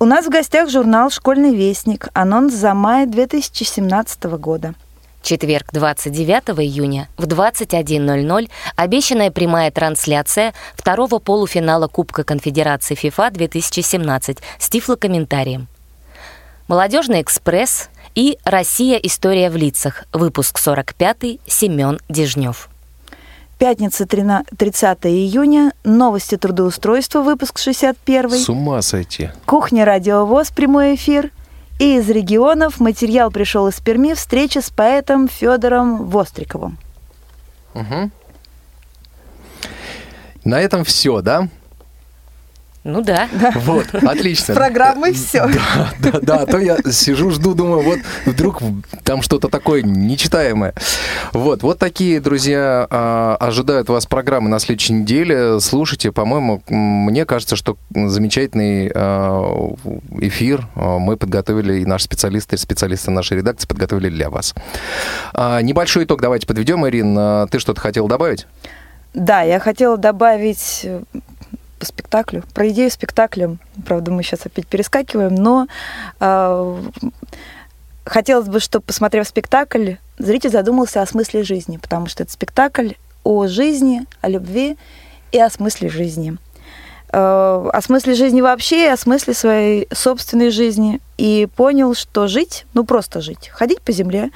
У 0.00 0.06
нас 0.06 0.26
в 0.26 0.28
гостях 0.28 0.68
журнал 0.70 1.10
«Школьный 1.10 1.54
вестник», 1.54 2.08
анонс 2.14 2.52
за 2.52 2.74
май 2.74 3.06
2017 3.06 4.24
года. 4.24 4.74
Четверг, 5.22 5.68
29 5.72 6.60
июня 6.60 7.08
в 7.16 7.26
21.00 7.26 8.50
обещанная 8.74 9.30
прямая 9.30 9.70
трансляция 9.70 10.52
второго 10.74 11.20
полуфинала 11.20 11.86
Кубка 11.86 12.24
Конфедерации 12.24 12.96
ФИФА 12.96 13.30
2017 13.30 14.38
с 14.58 14.68
тифлокомментарием. 14.68 15.68
Молодежный 16.66 17.22
экспресс 17.22 17.88
и 18.14 18.38
«Россия. 18.44 18.96
История 18.96 19.50
в 19.50 19.56
лицах». 19.56 20.04
Выпуск 20.12 20.58
45 20.58 21.38
Семен 21.46 22.00
Дежнев. 22.08 22.68
Пятница, 23.58 24.06
30 24.06 25.06
июня. 25.06 25.72
Новости 25.84 26.36
трудоустройства, 26.36 27.22
выпуск 27.22 27.58
61. 27.58 28.30
С 28.30 28.48
ума 28.48 28.82
сойти. 28.82 29.30
Кухня 29.46 29.84
Радиовоз, 29.84 30.50
прямой 30.50 30.96
эфир. 30.96 31.30
И 31.78 31.96
из 31.96 32.08
регионов 32.08 32.80
материал 32.80 33.30
пришел 33.30 33.68
из 33.68 33.80
Перми. 33.80 34.14
Встреча 34.14 34.60
с 34.60 34.70
поэтом 34.70 35.28
Федором 35.28 36.06
Востриковым. 36.06 36.78
Угу. 37.74 38.10
На 40.44 40.60
этом 40.60 40.84
все, 40.84 41.20
да? 41.22 41.48
Ну 42.84 43.00
да. 43.00 43.28
Вот, 43.54 43.94
отлично. 43.94 44.54
Программы 44.54 45.12
все. 45.12 45.46
Да, 45.46 45.92
да, 46.00 46.20
да, 46.20 46.36
а 46.38 46.46
то 46.46 46.58
я 46.58 46.78
сижу, 46.90 47.30
жду, 47.30 47.54
думаю, 47.54 47.82
вот 47.82 47.98
вдруг 48.26 48.60
там 49.04 49.22
что-то 49.22 49.48
такое 49.48 49.82
нечитаемое. 49.82 50.74
Вот, 51.32 51.62
вот 51.62 51.78
такие, 51.78 52.20
друзья, 52.20 52.88
а, 52.90 53.36
ожидают 53.38 53.88
вас 53.88 54.06
программы 54.06 54.48
на 54.48 54.58
следующей 54.58 54.94
неделе. 54.94 55.60
Слушайте, 55.60 56.10
по-моему, 56.10 56.60
мне 56.68 57.24
кажется, 57.24 57.54
что 57.54 57.76
замечательный 57.94 58.90
а, 58.92 59.74
эфир 60.18 60.66
мы 60.74 61.16
подготовили, 61.16 61.80
и 61.80 61.86
наши 61.86 62.06
специалисты, 62.06 62.56
специалисты 62.56 63.12
нашей 63.12 63.36
редакции 63.36 63.68
подготовили 63.68 64.08
для 64.08 64.28
вас. 64.28 64.54
Небольшой 65.36 66.04
итог 66.04 66.20
давайте 66.20 66.48
подведем. 66.48 66.86
Ирин, 66.88 67.48
ты 67.48 67.60
что-то 67.60 67.80
хотела 67.80 68.08
добавить? 68.08 68.46
Да, 69.14 69.42
я 69.42 69.60
хотела 69.60 69.98
добавить 69.98 70.86
по 71.82 71.86
спектаклю, 71.86 72.44
про 72.54 72.68
идею 72.68 72.92
спектакля. 72.92 73.56
Правда, 73.84 74.12
мы 74.12 74.22
сейчас 74.22 74.46
опять 74.46 74.68
перескакиваем, 74.68 75.34
но 75.34 75.66
э, 76.20 76.82
хотелось 78.04 78.46
бы, 78.46 78.60
чтобы, 78.60 78.84
посмотрев 78.84 79.26
спектакль, 79.26 79.94
зритель 80.16 80.50
задумался 80.50 81.02
о 81.02 81.06
смысле 81.06 81.42
жизни, 81.42 81.78
потому 81.78 82.06
что 82.06 82.22
это 82.22 82.30
спектакль 82.30 82.90
о 83.24 83.48
жизни, 83.48 84.06
о 84.20 84.28
любви 84.28 84.76
и 85.32 85.40
о 85.40 85.50
смысле 85.50 85.88
жизни. 85.88 86.36
Э, 87.08 87.68
о 87.72 87.80
смысле 87.82 88.14
жизни 88.14 88.40
вообще, 88.40 88.88
о 88.88 88.96
смысле 88.96 89.34
своей 89.34 89.88
собственной 89.92 90.50
жизни. 90.50 91.00
И 91.18 91.48
понял, 91.56 91.96
что 91.96 92.28
жить, 92.28 92.64
ну 92.74 92.84
просто 92.84 93.20
жить, 93.20 93.48
ходить 93.48 93.80
по 93.80 93.90
земле, 93.90 94.30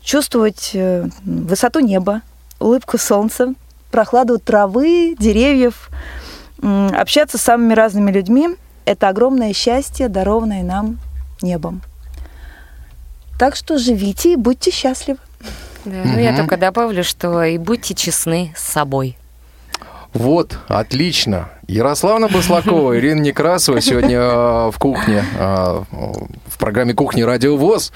чувствовать 0.00 0.70
э, 0.72 1.06
высоту 1.26 1.80
неба, 1.80 2.22
улыбку 2.58 2.96
солнца, 2.96 3.52
прохладу 3.90 4.38
травы, 4.38 5.14
деревьев, 5.18 5.90
общаться 6.62 7.38
с 7.38 7.42
самыми 7.42 7.74
разными 7.74 8.10
людьми– 8.10 8.48
это 8.84 9.08
огромное 9.08 9.52
счастье, 9.52 10.08
дарованное 10.08 10.62
нам 10.62 10.98
небом. 11.42 11.82
Так 13.38 13.56
что 13.56 13.78
живите 13.78 14.32
и 14.32 14.36
будьте 14.36 14.70
счастливы. 14.70 15.18
Да, 15.84 16.02
ну 16.04 16.18
я 16.18 16.36
только 16.36 16.56
добавлю, 16.56 17.04
что 17.04 17.42
и 17.44 17.58
будьте 17.58 17.94
честны 17.94 18.52
с 18.56 18.62
собой. 18.62 19.18
Вот, 20.12 20.58
отлично. 20.68 21.50
Ярославна 21.68 22.28
Баслакова, 22.28 22.96
Ирина 22.96 23.20
Некрасова 23.20 23.80
сегодня 23.80 24.18
э, 24.18 24.70
в 24.70 24.78
кухне, 24.78 25.24
э, 25.36 25.82
в 26.46 26.58
программе 26.58 26.94
«Кухни 26.94 27.22
Радио 27.22 27.56
ВОЗ». 27.56 27.92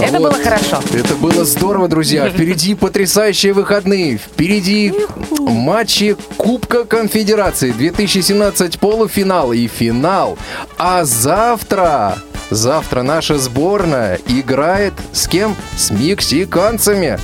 Это 0.00 0.18
вот. 0.18 0.32
было 0.32 0.42
хорошо. 0.42 0.80
Это 0.92 1.14
было 1.14 1.44
здорово, 1.44 1.86
друзья. 1.86 2.28
Впереди 2.28 2.74
потрясающие 2.74 3.52
выходные. 3.52 4.18
Впереди 4.18 4.92
матчи 5.38 6.16
Кубка 6.36 6.84
Конфедерации 6.84 7.70
2017 7.70 8.80
полуфинал 8.80 9.52
и 9.52 9.68
финал. 9.68 10.36
А 10.76 11.04
завтра 11.04 12.16
Завтра 12.52 13.00
наша 13.00 13.38
сборная 13.38 14.20
играет 14.26 14.92
с 15.12 15.26
кем? 15.26 15.56
С 15.76 15.90
мексиканцами. 15.90 17.18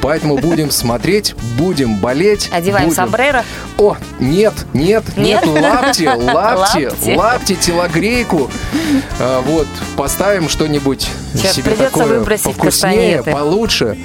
Поэтому 0.00 0.38
будем 0.38 0.70
смотреть, 0.70 1.34
будем 1.58 1.96
болеть. 1.98 2.48
Одеваем 2.50 2.86
будем... 2.86 2.96
сомбреро. 2.96 3.44
О, 3.76 3.96
нет, 4.18 4.54
нет, 4.72 5.04
нет, 5.18 5.44
нет 5.44 5.46
лапти, 5.62 6.06
лапти, 6.06 7.14
лапти, 7.14 7.56
телогрейку. 7.56 8.50
А, 9.18 9.42
вот, 9.42 9.66
поставим 9.98 10.48
что-нибудь 10.48 11.08
себе 11.34 11.74
такое 11.74 12.24
повкуснее, 12.24 13.22
получше. 13.22 13.98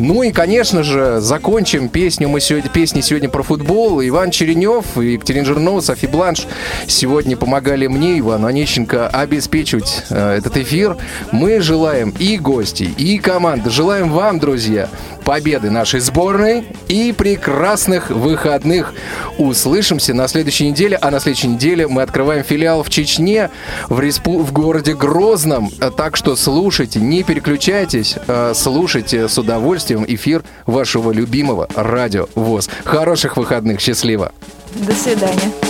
Ну 0.00 0.22
и, 0.22 0.30
конечно 0.30 0.84
же, 0.84 1.18
закончим 1.18 1.88
песню. 1.88 2.28
Мы 2.28 2.38
сегодня, 2.38 2.70
песни 2.70 3.00
сегодня 3.00 3.28
про 3.28 3.42
футбол. 3.42 4.00
Иван 4.00 4.30
Черенев 4.30 4.96
и 4.96 5.14
Екатерина 5.14 5.44
Жирнова, 5.44 5.80
Софи 5.80 6.06
Бланш 6.06 6.46
сегодня 6.86 7.36
помогали 7.36 7.88
мне, 7.88 8.20
Иван 8.20 8.46
Онищенко, 8.46 9.08
обеспечивать 9.08 10.04
э, 10.10 10.36
этот 10.36 10.56
эфир. 10.56 10.96
Мы 11.32 11.60
желаем 11.60 12.14
и 12.16 12.38
гостей, 12.38 12.94
и 12.96 13.18
команды. 13.18 13.70
Желаем 13.70 14.12
вам, 14.12 14.38
друзья, 14.38 14.88
победы 15.28 15.70
нашей 15.70 16.00
сборной 16.00 16.64
и 16.88 17.12
прекрасных 17.12 18.08
выходных. 18.08 18.94
Услышимся 19.36 20.14
на 20.14 20.26
следующей 20.26 20.70
неделе, 20.70 20.96
а 20.96 21.10
на 21.10 21.20
следующей 21.20 21.48
неделе 21.48 21.86
мы 21.86 22.00
открываем 22.00 22.42
филиал 22.42 22.82
в 22.82 22.88
Чечне, 22.88 23.50
в, 23.90 24.00
респу... 24.00 24.38
в 24.38 24.52
городе 24.52 24.94
Грозном. 24.94 25.70
Так 25.98 26.16
что 26.16 26.34
слушайте, 26.34 26.98
не 26.98 27.24
переключайтесь, 27.24 28.16
а 28.26 28.54
слушайте 28.54 29.28
с 29.28 29.36
удовольствием 29.36 30.02
эфир 30.08 30.44
вашего 30.64 31.12
любимого 31.12 31.68
радио 31.74 32.26
ВОЗ. 32.34 32.70
Хороших 32.84 33.36
выходных, 33.36 33.80
счастливо! 33.80 34.32
До 34.76 34.94
свидания. 34.94 35.67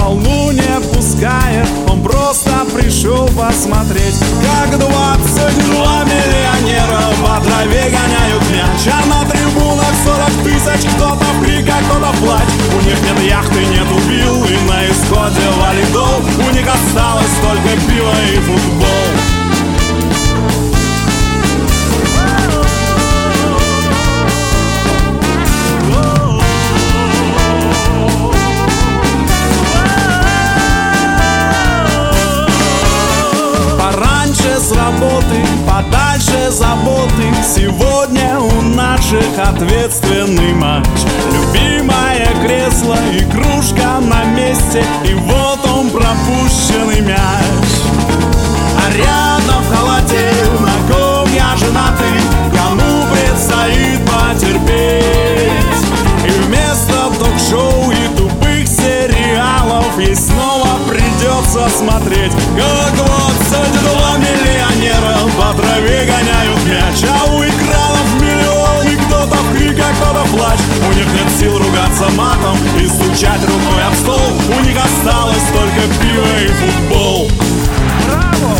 Волну 0.00 0.50
не 0.52 0.80
пускает. 0.92 1.68
Он 1.88 2.02
просто 2.02 2.50
пришел 2.74 3.26
посмотреть 3.28 4.16
Как 4.42 4.78
22 4.78 6.04
миллионера 6.04 7.02
по 7.22 7.44
траве 7.44 7.84
гоняют 7.84 8.42
мяч. 8.50 8.92
А 8.92 9.06
на 9.06 9.28
трибунах 9.28 9.92
40 10.04 10.44
тысяч 10.44 10.88
Кто-то 10.94 11.24
в 11.24 11.40
кто-то 11.40 12.12
в 12.12 12.24
плач 12.24 12.48
У 12.74 12.86
них 12.86 13.00
нет 13.02 13.22
яхты, 13.28 13.64
нет 13.66 13.86
убил 13.90 14.44
И 14.44 14.68
на 14.68 14.86
исходе 14.86 15.46
валидол. 15.58 16.22
У 16.46 16.54
них 16.54 16.66
осталось 16.66 17.36
только 17.42 17.76
пиво 17.86 18.12
и 18.32 18.36
футбол 18.40 19.39
работы, 34.72 35.36
подальше 35.66 36.50
заботы. 36.50 37.24
Сегодня 37.42 38.38
у 38.38 38.62
наших 38.62 39.38
ответственный 39.38 40.52
матч. 40.54 40.86
Любимое 41.32 42.28
кресло 42.44 42.96
и 43.12 43.20
кружка 43.30 44.00
на 44.00 44.24
месте. 44.24 44.84
И 45.04 45.14
вот 45.14 45.58
он 45.66 45.90
пропущенный 45.90 47.00
мяч. 47.00 47.70
А 48.76 48.90
рядом 48.96 49.62
в 49.62 49.74
халате 49.74 50.32
на 50.60 50.92
ком 50.92 51.28
я 51.34 51.56
женатый. 51.56 52.20
Кому 52.52 53.06
предстоит 53.12 54.00
потерпеть? 54.06 55.52
И 56.24 56.30
вместо 56.42 57.10
ток-шоу 57.18 57.90
и 57.90 58.16
тупых 58.16 58.68
сериалов 58.68 59.98
Ей 60.00 60.16
снова 60.16 60.78
придется 60.88 61.68
смотреть. 61.68 62.32
Как 62.56 62.94
22 62.96 63.19
миллионера 63.19 63.19
по 65.40 65.54
траве 65.54 66.04
гоняют 66.04 66.64
мяч 66.66 67.02
А 67.08 67.24
у 67.32 67.42
экранов 67.42 68.20
миллион 68.20 68.86
И 68.86 68.96
кто-то 68.96 69.36
в 69.36 69.56
криках, 69.56 69.90
кто-то 69.96 70.24
в 70.24 70.36
плач 70.36 70.58
У 70.86 70.92
них 70.92 71.06
нет 71.06 71.32
сил 71.38 71.58
ругаться 71.58 72.10
матом 72.10 72.58
И 72.78 72.86
стучать 72.86 73.40
рукой 73.40 73.82
об 73.86 73.94
стол 73.94 74.20
У 74.48 74.64
них 74.64 74.76
осталось 74.76 75.46
только 75.52 75.80
пиво 76.00 76.40
и 76.44 76.48
футбол 76.48 77.30
Браво! 78.06 78.54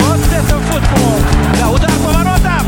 Вот 0.00 0.20
это 0.32 0.54
футбол! 0.60 1.18
Да, 1.60 1.68
удар 1.70 1.90
по 2.04 2.12
воротам! 2.12 2.66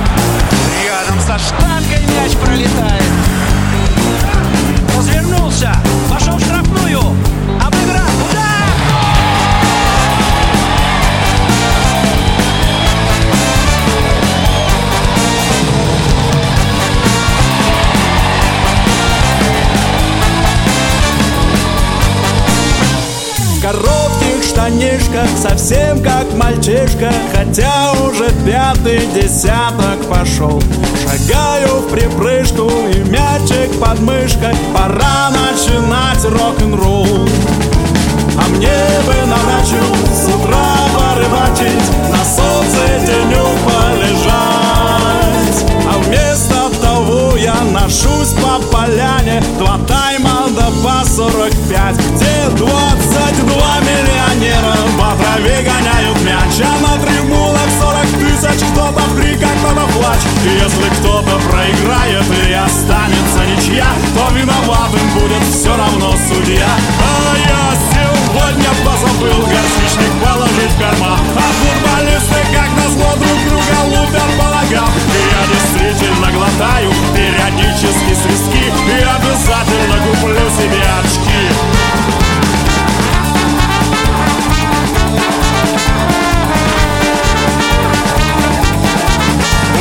Рядом 0.84 1.20
со 1.20 1.38
штангой 1.38 2.05
мяч 2.16 2.32
пролетает. 2.36 3.12
Развернулся, 4.96 5.72
пошел 6.11 6.36
в 6.36 6.40
штрафную. 6.40 6.89
Подмышках 25.11 25.28
Совсем 25.38 26.02
как 26.02 26.32
мальчишка 26.34 27.12
Хотя 27.34 27.92
уже 27.92 28.30
пятый 28.46 29.06
десяток 29.14 30.04
пошел. 30.08 30.62
Шагаю 31.02 31.80
в 31.80 31.90
припрыжку 31.90 32.70
и 32.92 32.98
мячик 33.08 33.78
под 33.80 34.00
мышкой 34.00 34.54
Пора 34.74 35.30
начинать 35.30 36.24
рок-н-ролл. 36.24 37.28
А 38.36 38.48
мне 38.48 38.68
бы 39.06 39.26
на 39.26 39.36
дачу 39.36 39.82
с 40.12 40.28
утра 40.28 40.76
порыбачить 40.94 41.90
На 42.11 42.24
солнце 42.24 43.06
денек 43.06 43.58
полежать. 43.64 45.00
А 45.86 45.98
вместо 46.04 46.70
того 46.80 47.36
я 47.36 47.56
ношусь 47.72 48.34
по 48.42 48.61
поляне 48.72 49.42
Два 49.58 49.78
по 50.82 51.04
45 51.04 51.96
Где 51.96 52.56
22 52.56 53.80
миллионера. 53.80 54.76
По 54.98 55.16
траве 55.16 55.62
гоняют 55.62 56.20
мяч 56.22 56.60
А 56.64 56.80
на 56.80 56.98
трибунах 57.04 57.68
40 57.80 58.06
тысяч 58.18 58.66
Кто-то 58.72 59.00
в 59.00 59.16
крик, 59.16 59.42
а 59.42 59.52
кто-то 59.58 59.86
плач 59.92 60.20
Если 60.44 60.88
кто-то 61.00 61.38
проиграет 61.50 62.24
и 62.48 62.52
останется 62.52 63.40
ничья 63.46 63.86
То 64.14 64.34
виноватым 64.34 65.06
будет 65.14 65.42
все 65.50 65.76
равно 65.76 66.14
судья. 66.28 66.68
А 66.98 67.36
я 67.38 67.74
сегодня 67.92 68.70
позабыл 68.84 69.40
Горчичник 69.46 70.12
положить 70.22 70.72
в 70.72 70.78
карман 70.78 71.18
А 71.36 71.48
футболист 71.60 72.29
повезло 72.91 73.14
друг 73.16 73.38
друга 73.49 73.99
лупят 74.01 74.38
по 74.38 74.45
ногам. 74.45 74.91
Я 75.30 75.47
действительно 75.47 76.32
глотаю 76.32 76.91
периодически 77.14 78.14
свистки 78.14 78.72
И 78.88 79.03
обязательно 79.03 79.99
куплю 80.07 80.51
себе 80.51 80.82
очки. 80.99 81.43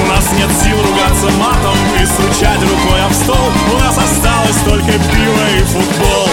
Нас 0.08 0.32
нет 0.34 0.50
сил 0.64 0.78
ругаться 0.82 1.30
матом 1.38 1.78
и 2.02 2.06
стучать 2.06 2.62
рукой 2.62 3.04
об 3.06 3.14
стол. 3.14 3.52
У 3.74 3.80
нас 3.80 3.98
осталось 3.98 4.58
только 4.66 4.92
пиво 4.92 5.58
и 5.58 5.64
футбол. 5.64 6.29